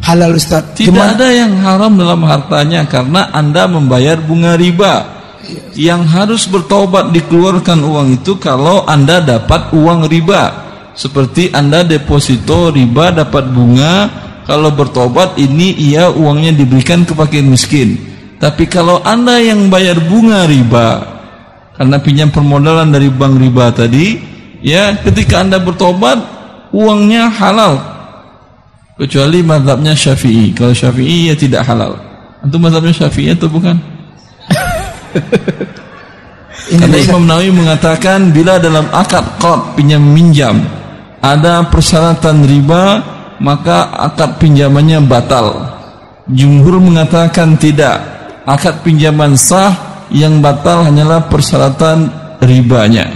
halal 0.07 0.39
Ustaz. 0.39 0.63
Tidak 0.79 0.87
Gimana? 0.87 1.19
ada 1.19 1.27
yang 1.35 1.51
haram 1.59 1.91
dalam 1.99 2.23
hartanya 2.23 2.87
karena 2.87 3.27
Anda 3.35 3.67
membayar 3.67 4.23
bunga 4.23 4.55
riba. 4.55 5.11
Yang 5.77 6.01
harus 6.09 6.43
bertobat 6.49 7.13
dikeluarkan 7.13 7.83
uang 7.85 8.23
itu 8.23 8.39
kalau 8.41 8.87
Anda 8.87 9.19
dapat 9.21 9.75
uang 9.75 10.07
riba. 10.07 10.63
Seperti 10.95 11.51
Anda 11.51 11.83
deposito 11.83 12.71
riba 12.71 13.11
dapat 13.11 13.51
bunga, 13.51 14.24
kalau 14.45 14.69
bertobat 14.69 15.41
ini 15.41 15.73
ia 15.73 16.13
uangnya 16.13 16.53
diberikan 16.53 17.01
ke 17.01 17.17
fakir 17.17 17.41
miskin. 17.41 17.97
Tapi 18.37 18.69
kalau 18.69 19.01
Anda 19.01 19.41
yang 19.41 19.73
bayar 19.73 19.97
bunga 20.05 20.45
riba 20.45 21.17
karena 21.75 21.97
pinjam 21.97 22.29
permodalan 22.29 22.93
dari 22.93 23.09
bank 23.09 23.41
riba 23.41 23.73
tadi, 23.73 24.21
ya 24.61 24.93
ketika 25.01 25.41
Anda 25.41 25.57
bertobat 25.57 26.21
uangnya 26.69 27.33
halal 27.33 27.81
kecuali 29.01 29.41
mazhabnya 29.41 29.97
Syafi'i. 29.97 30.53
Kalau 30.53 30.77
Syafi'i 30.77 31.33
ya 31.33 31.35
tidak 31.35 31.65
halal. 31.65 31.97
Itu 32.45 32.61
mazhabnya 32.61 32.93
Syafi'i 32.93 33.33
atau 33.33 33.49
bukan? 33.49 33.75
Karena 36.65 36.97
Imam 36.97 37.29
Nawawi 37.29 37.53
mengatakan 37.53 38.33
bila 38.33 38.57
dalam 38.57 38.89
akad 38.89 39.37
qad 39.37 39.77
pinjam 39.77 40.01
minjam 40.01 40.65
ada 41.21 41.61
persyaratan 41.69 42.41
riba 42.41 43.14
maka 43.39 43.91
akad 43.95 44.39
pinjamannya 44.39 45.03
batal. 45.03 45.75
Jumhur 46.31 46.81
mengatakan 46.81 47.55
tidak. 47.55 48.01
Akad 48.45 48.85
pinjaman 48.85 49.33
sah 49.37 50.05
yang 50.13 50.41
batal 50.41 50.85
hanyalah 50.85 51.25
persyaratan 51.29 52.09
ribanya. 52.41 53.09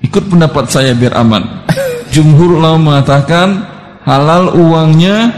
Ikut 0.00 0.32
pendapat 0.32 0.72
saya 0.72 0.96
biar 0.96 1.12
aman 1.20 1.44
jumhur 2.14 2.58
ulama 2.58 2.96
mengatakan 2.96 3.68
halal 4.04 4.56
uangnya 4.56 5.30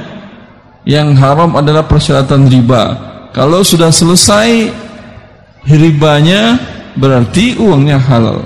yang 0.82 1.14
haram 1.14 1.54
adalah 1.54 1.87
persyaratan 1.87 2.50
riba. 2.50 2.82
Kalau 3.32 3.62
sudah 3.62 3.90
selesai 3.90 4.70
ribanya 5.68 6.58
berarti 6.98 7.56
uangnya 7.56 7.96
halal. 8.02 8.42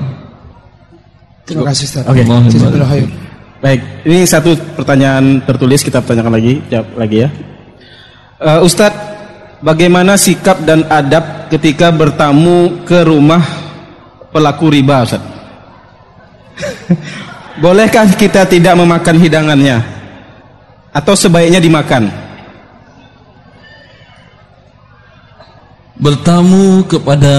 Terima 1.46 1.70
kasih 1.70 1.84
Ustaz. 1.88 2.04
Oke. 2.10 2.22
Okay. 2.26 3.25
Baik, 3.66 3.82
ini 4.06 4.22
satu 4.22 4.54
pertanyaan 4.78 5.42
tertulis 5.42 5.82
kita 5.82 5.98
tanyakan 5.98 6.38
lagi, 6.38 6.62
jawab 6.70 6.86
lagi 6.94 7.26
ya. 7.26 7.28
Uh, 8.38 8.62
Ustadz, 8.62 8.94
bagaimana 9.58 10.14
sikap 10.14 10.62
dan 10.62 10.86
adab 10.86 11.50
ketika 11.50 11.90
bertamu 11.90 12.86
ke 12.86 13.02
rumah 13.02 13.42
pelaku 14.30 14.70
riba, 14.70 15.02
Ustadz? 15.02 15.26
Bolehkah 17.66 18.06
kita 18.14 18.46
tidak 18.46 18.78
memakan 18.78 19.18
hidangannya? 19.18 19.82
Atau 20.94 21.18
sebaiknya 21.18 21.58
dimakan? 21.58 22.06
Bertamu 25.98 26.86
kepada 26.86 27.34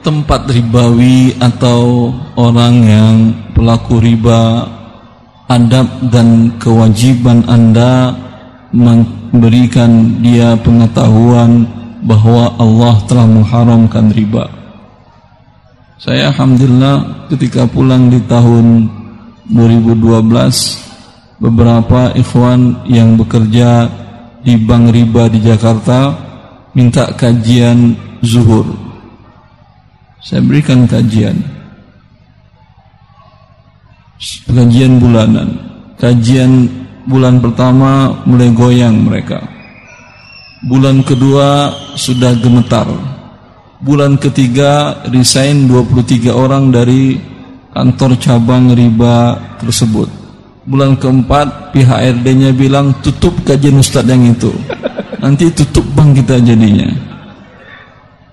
tempat 0.00 0.48
ribawi 0.48 1.36
atau 1.36 2.08
orang 2.40 2.74
yang 2.88 3.16
pelaku 3.52 4.00
riba 4.00 4.72
adab 5.46 5.86
dan 6.10 6.54
kewajiban 6.58 7.46
Anda 7.46 8.14
memberikan 8.74 10.20
dia 10.22 10.58
pengetahuan 10.58 11.66
bahwa 12.02 12.54
Allah 12.58 12.94
telah 13.06 13.26
mengharamkan 13.26 14.10
riba. 14.14 14.46
Saya 15.96 16.28
alhamdulillah 16.30 17.26
ketika 17.32 17.64
pulang 17.66 18.12
di 18.12 18.20
tahun 18.28 18.90
2012 19.48 19.96
beberapa 21.40 22.12
ikhwan 22.18 22.84
yang 22.90 23.16
bekerja 23.16 23.88
di 24.44 24.60
bank 24.60 24.92
riba 24.92 25.26
di 25.32 25.40
Jakarta 25.40 26.12
minta 26.76 27.08
kajian 27.16 27.96
zuhur 28.20 28.64
saya 30.20 30.42
berikan 30.42 30.84
kajian 30.84 31.55
kajian 34.56 34.96
bulanan 34.96 35.48
kajian 36.00 36.72
bulan 37.04 37.38
pertama 37.44 38.24
mulai 38.24 38.48
goyang 38.56 38.96
mereka 39.04 39.44
bulan 40.64 41.04
kedua 41.04 41.70
sudah 41.94 42.32
gemetar 42.40 42.88
bulan 43.80 44.16
ketiga 44.16 45.04
resign 45.12 45.68
23 45.68 46.32
orang 46.32 46.72
dari 46.72 47.20
kantor 47.76 48.16
cabang 48.16 48.72
riba 48.72 49.36
tersebut. 49.60 50.08
Bulan 50.66 50.96
keempat 50.96 51.76
pihak 51.76 52.18
RD-nya 52.18 52.50
bilang 52.56 52.96
tutup 53.04 53.36
kajian 53.44 53.78
ustadz 53.78 54.08
yang 54.08 54.32
itu. 54.32 54.50
Nanti 55.20 55.52
tutup 55.52 55.84
bank 55.92 56.18
kita 56.18 56.40
jadinya. 56.40 56.88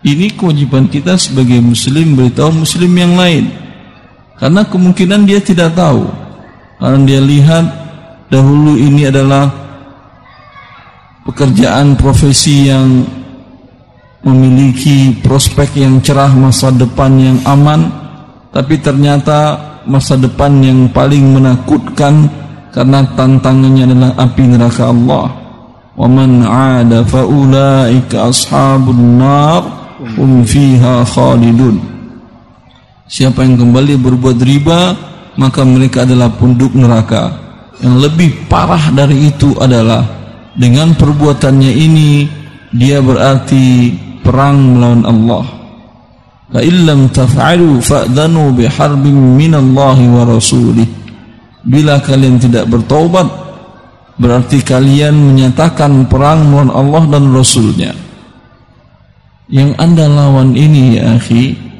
Ini 0.03 0.35
kewajiban 0.35 0.87
kita 0.87 1.19
sebagai 1.19 1.59
muslim 1.59 2.15
beritahu 2.15 2.63
muslim 2.63 2.91
yang 2.95 3.13
lain. 3.19 3.45
Karena 4.37 4.65
kemungkinan 4.65 5.29
dia 5.29 5.39
tidak 5.39 5.77
tahu. 5.77 6.09
Karena 6.81 6.99
dia 7.05 7.21
lihat 7.21 7.65
dahulu 8.33 8.73
ini 8.75 9.05
adalah 9.05 9.45
pekerjaan 11.23 11.95
profesi 11.95 12.67
yang 12.67 13.05
memiliki 14.23 15.19
prospek 15.19 15.83
yang 15.83 15.99
cerah 15.99 16.31
masa 16.31 16.71
depan 16.71 17.11
yang 17.19 17.37
aman 17.43 17.91
tapi 18.55 18.79
ternyata 18.79 19.59
masa 19.83 20.15
depan 20.15 20.63
yang 20.63 20.87
paling 20.95 21.35
menakutkan 21.35 22.31
karena 22.71 23.03
tantangannya 23.19 23.83
adalah 23.91 24.11
api 24.15 24.43
neraka 24.47 24.83
Allah 24.87 25.27
wa 25.93 26.07
man 26.07 26.41
'ada 26.41 27.03
fa 27.03 27.27
ashabun 28.31 29.19
nar 29.19 29.61
hum 30.15 30.47
fiha 30.47 31.03
khalidun 31.03 31.92
siapa 33.13 33.45
yang 33.45 33.61
kembali 33.61 34.01
berbuat 34.01 34.41
riba 34.41 34.79
maka 35.37 35.61
mereka 35.61 36.01
adalah 36.01 36.33
penduduk 36.33 36.73
neraka. 36.73 37.29
Yang 37.77 37.95
lebih 38.09 38.29
parah 38.49 38.89
dari 38.89 39.29
itu 39.29 39.53
adalah 39.61 40.01
dengan 40.57 40.97
perbuatannya 40.97 41.71
ini 41.73 42.25
dia 42.73 42.97
berarti 43.05 43.93
perang 44.25 44.57
melawan 44.57 45.03
Allah. 45.05 45.45
Fa 46.53 46.61
illam 46.61 47.09
taf'alu 47.13 47.81
fa'dhanu 47.81 48.53
biharbin 48.57 49.37
minallahi 49.37 50.05
wa 50.09 50.23
rasulih. 50.25 50.89
Bila 51.61 52.01
kalian 52.01 52.41
tidak 52.41 52.65
bertaubat 52.65 53.29
berarti 54.17 54.61
kalian 54.61 55.13
menyatakan 55.13 56.09
perang 56.09 56.49
melawan 56.49 56.71
Allah 56.73 57.03
dan 57.13 57.23
Rasulnya. 57.29 57.93
Yang 59.49 59.69
anda 59.81 60.05
lawan 60.09 60.57
ini 60.57 60.97
ya 60.97 61.17
akhi 61.17 61.72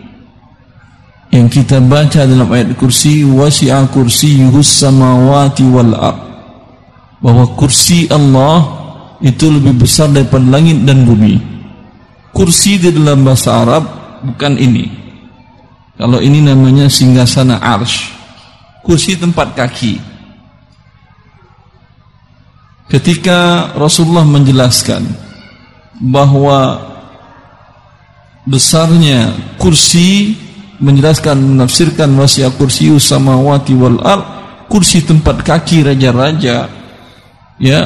yang 1.34 1.50
kita 1.50 1.82
baca 1.82 2.30
dalam 2.30 2.46
ayat 2.54 2.78
kursi 2.78 3.26
wasi'a 3.26 3.90
kursiyuhus 3.90 4.86
samawati 4.86 5.66
wal 5.66 5.98
ard 5.98 6.22
bahwa 7.18 7.50
kursi 7.58 8.06
Allah 8.14 8.62
itu 9.18 9.50
lebih 9.50 9.82
besar 9.82 10.14
daripada 10.14 10.46
langit 10.46 10.86
dan 10.86 11.02
bumi 11.10 11.54
kursi 12.34 12.82
di 12.82 12.90
dalam 12.90 13.22
bahasa 13.24 13.54
Arab 13.62 13.84
bukan 14.26 14.58
ini. 14.58 14.90
Kalau 15.94 16.18
ini 16.20 16.42
namanya 16.42 16.90
singgasana 16.90 17.62
arsh. 17.62 18.10
Kursi 18.84 19.16
tempat 19.16 19.56
kaki. 19.56 20.02
Ketika 22.92 23.72
Rasulullah 23.80 24.28
menjelaskan 24.28 25.08
bahwa 26.04 26.84
besarnya 28.44 29.32
kursi 29.56 30.36
menjelaskan 30.82 31.38
menafsirkan 31.38 32.10
wasiat 32.18 32.54
kursi 32.58 32.90
samawati 32.98 33.74
wal 33.78 34.00
ard 34.02 34.26
kursi 34.72 35.06
tempat 35.06 35.46
kaki 35.46 35.86
raja-raja 35.86 36.72
ya 37.62 37.82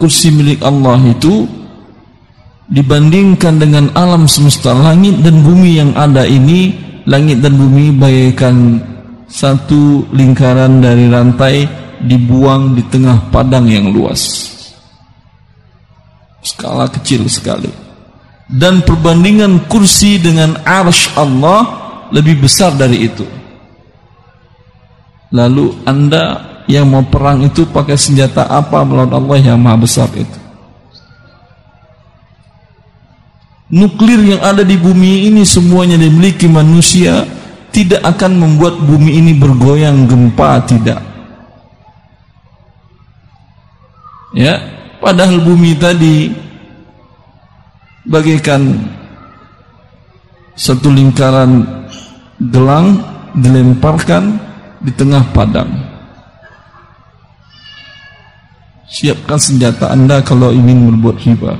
kursi 0.00 0.32
milik 0.32 0.64
Allah 0.64 0.96
itu 1.04 1.44
dibandingkan 2.72 3.60
dengan 3.60 3.92
alam 3.92 4.24
semesta 4.24 4.72
langit 4.72 5.20
dan 5.20 5.44
bumi 5.44 5.76
yang 5.76 5.92
ada 5.92 6.24
ini 6.24 6.72
langit 7.04 7.42
dan 7.42 7.58
bumi 7.58 7.92
bagaikan 7.92 8.80
satu 9.28 10.08
lingkaran 10.12 10.80
dari 10.80 11.08
rantai 11.08 11.64
dibuang 12.02 12.76
di 12.76 12.82
tengah 12.88 13.32
padang 13.32 13.68
yang 13.70 13.88
luas. 13.90 14.52
Skala 16.42 16.90
kecil 16.90 17.30
sekali. 17.30 17.70
Dan 18.52 18.84
perbandingan 18.84 19.64
kursi 19.70 20.20
dengan 20.20 20.60
arsh 20.66 21.16
Allah 21.16 21.81
lebih 22.12 22.44
besar 22.44 22.76
dari 22.76 23.08
itu. 23.08 23.24
Lalu 25.32 25.80
anda 25.88 26.44
yang 26.68 26.92
mau 26.92 27.02
perang 27.02 27.40
itu 27.42 27.64
pakai 27.64 27.96
senjata 27.96 28.46
apa 28.46 28.84
melawan 28.84 29.16
Allah 29.16 29.36
yang 29.40 29.58
maha 29.58 29.80
besar 29.80 30.12
itu? 30.12 30.38
Nuklir 33.72 34.20
yang 34.20 34.44
ada 34.44 34.60
di 34.60 34.76
bumi 34.76 35.32
ini 35.32 35.48
semuanya 35.48 35.96
dimiliki 35.96 36.44
manusia 36.44 37.24
tidak 37.72 38.04
akan 38.04 38.36
membuat 38.36 38.76
bumi 38.84 39.16
ini 39.16 39.32
bergoyang 39.32 40.04
gempa 40.04 40.60
tidak. 40.68 41.00
Ya, 44.36 44.60
padahal 45.00 45.40
bumi 45.40 45.72
tadi 45.80 46.36
bagaikan 48.04 48.76
satu 50.52 50.92
lingkaran 50.92 51.81
gelang 52.50 52.98
dilemparkan 53.38 54.40
di 54.82 54.90
tengah 54.94 55.22
padang. 55.30 55.70
Siapkan 58.92 59.38
senjata 59.40 59.88
Anda 59.94 60.20
kalau 60.20 60.52
ingin 60.52 60.92
berbuat 60.92 61.16
riba. 61.24 61.52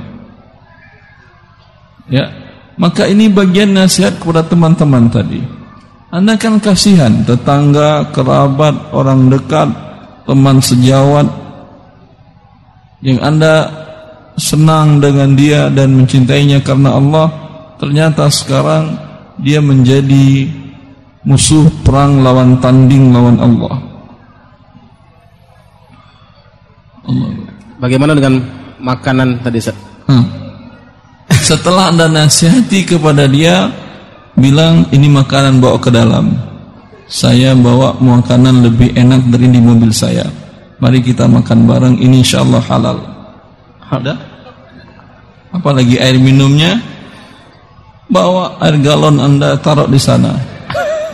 Ya, 2.11 2.29
maka 2.77 3.07
ini 3.09 3.31
bagian 3.31 3.73
nasihat 3.73 4.19
kepada 4.21 4.45
teman-teman 4.45 5.09
tadi. 5.09 5.41
Anda 6.13 6.37
kan 6.37 6.61
kasihan 6.61 7.25
tetangga, 7.25 8.13
kerabat, 8.13 8.93
orang 8.93 9.33
dekat, 9.33 9.65
teman 10.29 10.61
sejawat 10.61 11.25
yang 13.01 13.17
Anda 13.17 13.67
senang 14.37 15.01
dengan 15.01 15.33
dia 15.33 15.73
dan 15.73 15.97
mencintainya 15.97 16.61
karena 16.61 16.95
Allah, 16.95 17.27
ternyata 17.81 18.29
sekarang 18.29 18.93
dia 19.41 19.57
menjadi 19.57 20.47
musuh 21.23 21.67
perang 21.83 22.23
lawan 22.23 22.59
tanding 22.59 23.11
lawan 23.15 23.39
Allah. 23.39 23.75
Allah. 27.03 27.29
Bagaimana 27.79 28.15
dengan 28.15 28.39
makanan 28.79 29.43
tadi? 29.43 29.59
Hmm. 30.07 30.23
Setelah 31.51 31.91
Anda 31.91 32.07
nasihati 32.07 32.87
kepada 32.87 33.27
dia, 33.27 33.71
bilang 34.39 34.87
ini 34.95 35.11
makanan 35.11 35.59
bawa 35.59 35.79
ke 35.79 35.91
dalam. 35.91 36.31
Saya 37.11 37.51
bawa 37.51 37.99
makanan 37.99 38.63
lebih 38.63 38.95
enak 38.95 39.27
dari 39.27 39.51
di 39.51 39.59
mobil 39.59 39.91
saya. 39.91 40.23
Mari 40.79 41.03
kita 41.03 41.27
makan 41.27 41.67
bareng, 41.67 41.95
ini 41.99 42.23
insya 42.23 42.43
Allah 42.43 42.63
halal. 42.63 42.97
Ada? 43.91 44.15
Apalagi 45.53 46.01
air 46.01 46.17
minumnya, 46.17 46.81
bawa 48.09 48.57
air 48.63 48.79
galon 48.81 49.21
Anda 49.21 49.59
taruh 49.59 49.85
di 49.85 50.01
sana. 50.01 50.52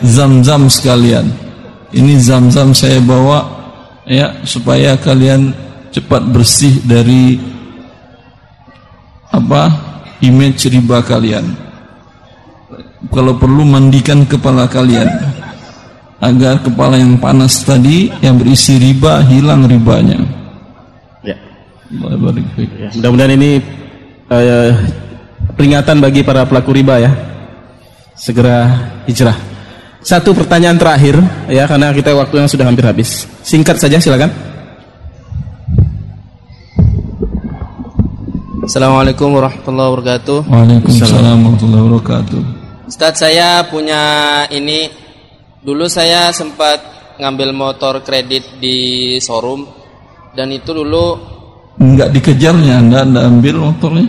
Zam-zam 0.00 0.64
sekalian. 0.72 1.28
Ini 1.90 2.22
zam-zam 2.22 2.70
saya 2.72 3.02
bawa 3.02 3.44
ya 4.06 4.30
supaya 4.46 4.94
kalian 4.94 5.52
cepat 5.90 6.22
bersih 6.30 6.80
dari 6.86 7.36
apa 9.30 9.68
image 10.22 10.70
riba 10.70 11.02
kalian. 11.02 11.44
Kalau 13.10 13.34
perlu 13.36 13.66
mandikan 13.66 14.22
kepala 14.22 14.70
kalian 14.70 15.08
agar 16.22 16.62
kepala 16.62 17.00
yang 17.00 17.18
panas 17.18 17.64
tadi 17.66 18.12
yang 18.22 18.38
berisi 18.38 18.78
riba 18.78 19.24
hilang 19.26 19.66
ribanya. 19.66 20.20
Ya, 21.26 21.34
ya 21.90 22.06
mudah-mudahan 23.02 23.34
ini 23.34 23.50
uh, 24.30 24.70
peringatan 25.58 25.98
bagi 25.98 26.22
para 26.22 26.46
pelaku 26.46 26.70
riba 26.70 27.02
ya. 27.02 27.10
Segera 28.14 28.68
hijrah 29.08 29.49
satu 30.00 30.32
pertanyaan 30.32 30.80
terakhir 30.80 31.20
ya 31.52 31.68
karena 31.68 31.92
kita 31.92 32.16
waktu 32.16 32.40
yang 32.40 32.48
sudah 32.48 32.64
hampir 32.64 32.84
habis 32.88 33.28
singkat 33.44 33.76
saja 33.76 34.00
silakan 34.00 34.32
Assalamualaikum 38.60 39.34
warahmatullahi 39.34 39.88
wabarakatuh. 39.90 40.46
Waalaikumsalam 40.46 41.42
warahmatullahi 41.42 41.82
wabarakatuh. 41.90 42.40
Ustaz 42.86 43.18
saya 43.18 43.66
punya 43.66 43.98
ini 44.46 44.86
dulu 45.58 45.90
saya 45.90 46.30
sempat 46.30 46.78
ngambil 47.18 47.50
motor 47.50 47.98
kredit 48.06 48.62
di 48.62 49.18
showroom 49.18 49.66
dan 50.38 50.54
itu 50.54 50.70
dulu 50.70 51.18
enggak 51.82 52.14
dikejarnya 52.14 52.78
Anda 52.78 53.02
Anda 53.02 53.20
ambil 53.26 53.58
motornya? 53.58 54.06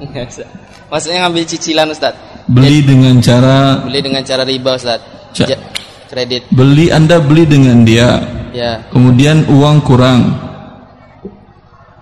Maksudnya 0.90 1.18
ngambil 1.22 1.44
cicilan 1.46 1.86
Ustaz. 1.94 2.29
Beli 2.48 2.84
dengan 2.84 3.18
cara 3.20 3.84
beli 3.84 4.00
dengan 4.00 4.22
cara 4.24 4.42
riba 4.46 4.76
Ustaz. 4.76 5.00
Ca 5.36 5.44
kredit. 6.10 6.50
Beli 6.50 6.90
Anda 6.90 7.22
beli 7.22 7.44
dengan 7.46 7.86
dia. 7.86 8.18
Ya. 8.50 8.82
Kemudian 8.90 9.46
uang 9.46 9.78
kurang 9.86 10.34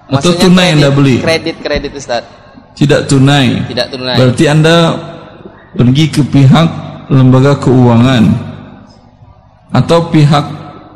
atau 0.09 0.33
tunai 0.33 0.73
kredit, 0.73 0.77
Anda 0.81 0.89
beli? 0.89 1.17
Kredit 1.21 1.57
kredit 1.61 1.93
Ustaz. 1.93 2.25
Tidak 2.73 3.05
tunai. 3.05 3.69
Tidak 3.69 3.87
tunai. 3.93 4.17
Berarti 4.17 4.45
Anda 4.49 4.77
pergi 5.77 6.05
ke 6.09 6.23
pihak 6.25 6.69
lembaga 7.13 7.61
keuangan 7.61 8.25
atau 9.77 10.09
pihak 10.09 10.45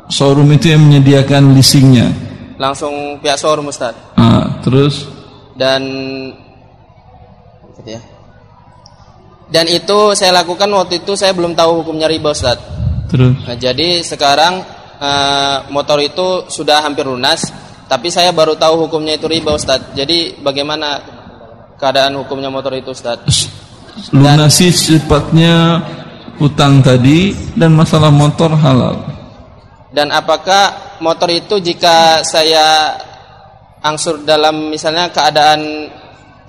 showroom 0.09 0.49
itu 0.57 0.73
yang 0.73 0.81
menyediakan 0.89 1.53
leasingnya. 1.53 2.09
Langsung 2.57 3.21
pihak 3.21 3.37
showroom 3.37 3.69
Ustaz. 3.69 3.93
Ah, 4.17 4.57
terus 4.65 5.05
dan 5.53 5.85
ya. 7.85 8.01
Dan 9.53 9.69
itu 9.69 10.17
saya 10.17 10.41
lakukan 10.41 10.65
waktu 10.73 11.05
itu 11.05 11.13
saya 11.13 11.29
belum 11.37 11.53
tahu 11.53 11.85
hukumnya 11.85 12.09
riba 12.09 12.33
Ustaz. 12.33 12.57
Terus. 13.13 13.37
Nah, 13.45 13.53
jadi 13.53 14.01
sekarang 14.01 14.65
uh, 14.97 15.69
motor 15.69 16.01
itu 16.01 16.49
sudah 16.49 16.81
hampir 16.81 17.05
lunas 17.05 17.53
tapi 17.85 18.09
saya 18.09 18.33
baru 18.33 18.57
tahu 18.57 18.89
hukumnya 18.89 19.13
itu 19.13 19.29
riba 19.29 19.53
Ustaz. 19.53 19.93
Jadi 19.93 20.41
bagaimana 20.41 20.97
keadaan 21.77 22.17
hukumnya 22.17 22.49
motor 22.49 22.73
itu 22.73 22.89
Ustaz? 22.89 23.21
Lunasi 24.09 24.73
sifatnya 24.73 25.85
hutang 26.41 26.81
tadi 26.81 27.37
dan 27.53 27.77
masalah 27.77 28.09
motor 28.09 28.57
halal. 28.57 28.97
Dan 29.93 30.09
apakah 30.09 30.97
motor 31.05 31.29
itu 31.29 31.61
jika 31.61 32.25
saya 32.25 32.97
angsur 33.85 34.25
dalam 34.25 34.73
misalnya 34.73 35.13
keadaan 35.13 35.85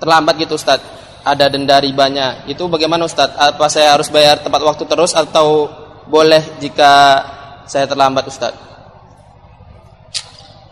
terlambat 0.01 0.41
gitu 0.41 0.57
Ustaz, 0.57 0.81
ada 1.25 1.49
denda 1.49 1.81
ribanya. 1.81 2.45
Itu 2.45 2.69
bagaimana 2.69 3.09
Ustaz? 3.09 3.33
Apa 3.33 3.65
saya 3.65 3.97
harus 3.97 4.13
bayar 4.13 4.45
tepat 4.45 4.61
waktu 4.61 4.85
terus 4.85 5.17
atau 5.17 5.67
boleh 6.05 6.61
jika 6.61 7.25
saya 7.65 7.89
terlambat 7.89 8.29
Ustaz? 8.29 8.53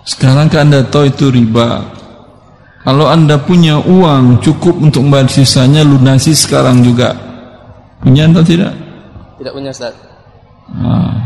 Sekarang 0.06 0.46
kan 0.48 0.70
Anda 0.70 0.86
tahu 0.86 1.10
itu 1.10 1.34
riba. 1.34 1.82
Kalau 2.86 3.10
Anda 3.10 3.42
punya 3.42 3.82
uang 3.82 4.44
cukup 4.44 4.78
untuk 4.78 5.02
membayar 5.08 5.26
sisanya 5.26 5.82
lunasi 5.82 6.38
sekarang 6.38 6.86
juga. 6.86 7.16
Punya 8.04 8.30
atau 8.30 8.44
tidak? 8.46 8.76
Tidak 9.40 9.54
punya 9.56 9.72
Ustaz. 9.74 9.96
Nah. 10.70 11.18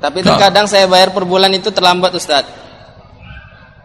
Tapi 0.00 0.22
terkadang 0.22 0.70
saya 0.70 0.86
bayar 0.86 1.10
per 1.10 1.26
bulan 1.26 1.50
itu 1.52 1.68
terlambat 1.74 2.14
Ustaz. 2.14 2.46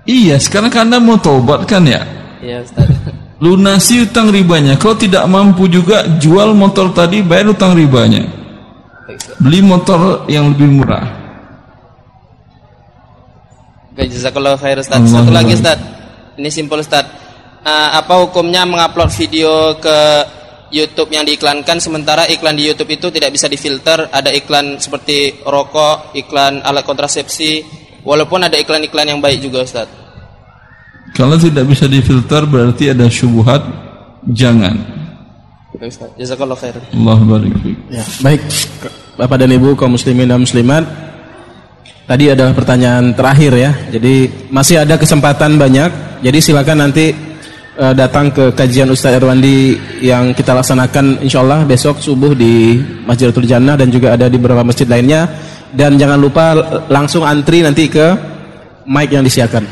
Iya, 0.05 0.37
sekarang 0.37 0.69
kan 0.69 0.85
Anda 0.87 1.01
mau 1.01 1.17
tobat 1.17 1.65
kan 1.65 1.81
ya? 1.83 2.05
Iya 2.39 2.61
Ustaz. 2.61 2.87
Lunasi 3.41 4.05
utang 4.05 4.29
ribanya. 4.29 4.77
Kalau 4.77 4.93
tidak 4.93 5.25
mampu 5.25 5.65
juga 5.65 6.05
jual 6.21 6.53
motor 6.53 6.93
tadi 6.93 7.25
bayar 7.25 7.49
utang 7.49 7.73
ribanya. 7.73 8.21
Beli 9.41 9.65
motor 9.65 10.29
yang 10.29 10.53
lebih 10.53 10.69
murah. 10.69 11.05
Oke, 13.91 14.05
jazakallah 14.05 14.55
khair 14.61 14.77
Ustaz. 14.77 15.01
Satu 15.09 15.33
lagi 15.33 15.57
Ustaz. 15.57 15.81
Ini 16.37 16.49
simpel 16.53 16.85
Ustaz. 16.85 17.09
Uh, 17.65 17.89
apa 17.97 18.21
hukumnya 18.21 18.61
mengupload 18.65 19.09
video 19.09 19.73
ke 19.77 19.97
YouTube 20.71 21.13
yang 21.13 21.27
diiklankan 21.27 21.77
sementara 21.77 22.25
iklan 22.25 22.57
di 22.57 22.65
YouTube 22.65 22.89
itu 22.95 23.11
tidak 23.11 23.35
bisa 23.35 23.45
difilter, 23.51 24.07
ada 24.09 24.31
iklan 24.31 24.79
seperti 24.79 25.43
rokok, 25.43 26.15
iklan 26.15 26.63
alat 26.63 26.87
kontrasepsi, 26.87 27.61
walaupun 28.07 28.47
ada 28.47 28.55
iklan-iklan 28.57 29.13
yang 29.13 29.19
baik 29.19 29.43
juga 29.43 29.61
Ustaz. 29.61 30.00
Kalau 31.11 31.35
tidak 31.35 31.67
bisa 31.67 31.85
difilter 31.91 32.47
berarti 32.47 32.95
ada 32.95 33.07
syubhat, 33.11 33.61
jangan. 34.31 34.79
Oke 35.75 35.87
Ustaz, 35.87 36.11
jazakallah 36.15 36.55
khair. 36.55 36.75
Allah 36.95 37.19
barik 37.23 37.55
Ya, 37.91 38.03
baik. 38.23 38.41
Bapak 39.19 39.43
dan 39.43 39.51
Ibu 39.51 39.75
kaum 39.75 39.95
muslimin 39.95 40.27
dan 40.27 40.39
muslimat, 40.39 40.87
Tadi 42.11 42.27
adalah 42.27 42.51
pertanyaan 42.51 43.15
terakhir 43.15 43.55
ya. 43.55 43.71
Jadi 43.87 44.27
masih 44.51 44.83
ada 44.83 44.99
kesempatan 44.99 45.55
banyak. 45.55 46.19
Jadi 46.19 46.37
silakan 46.43 46.83
nanti 46.83 47.15
uh, 47.79 47.95
datang 47.95 48.35
ke 48.35 48.51
kajian 48.51 48.91
Ustaz 48.91 49.15
Irwandi 49.15 49.79
yang 50.03 50.35
kita 50.35 50.51
laksanakan 50.51 51.23
insya 51.23 51.39
Allah 51.39 51.63
besok 51.63 52.03
subuh 52.03 52.35
di 52.35 52.83
Masjidil 53.07 53.47
Jannah 53.47 53.79
dan 53.79 53.87
juga 53.87 54.19
ada 54.19 54.27
di 54.27 54.35
beberapa 54.35 54.59
masjid 54.59 54.83
lainnya. 54.91 55.23
Dan 55.71 55.95
jangan 55.95 56.19
lupa 56.19 56.51
langsung 56.91 57.23
antri 57.23 57.63
nanti 57.63 57.87
ke 57.87 58.11
mic 58.91 59.07
yang 59.07 59.23
disiapkan. 59.23 59.63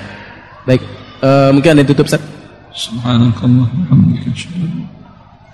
Baik, 0.64 0.80
uh, 1.24 1.50
mungkin 1.54 1.72
ada 1.76 1.84
tutup 1.88 2.06
Ustaz. 2.08 2.22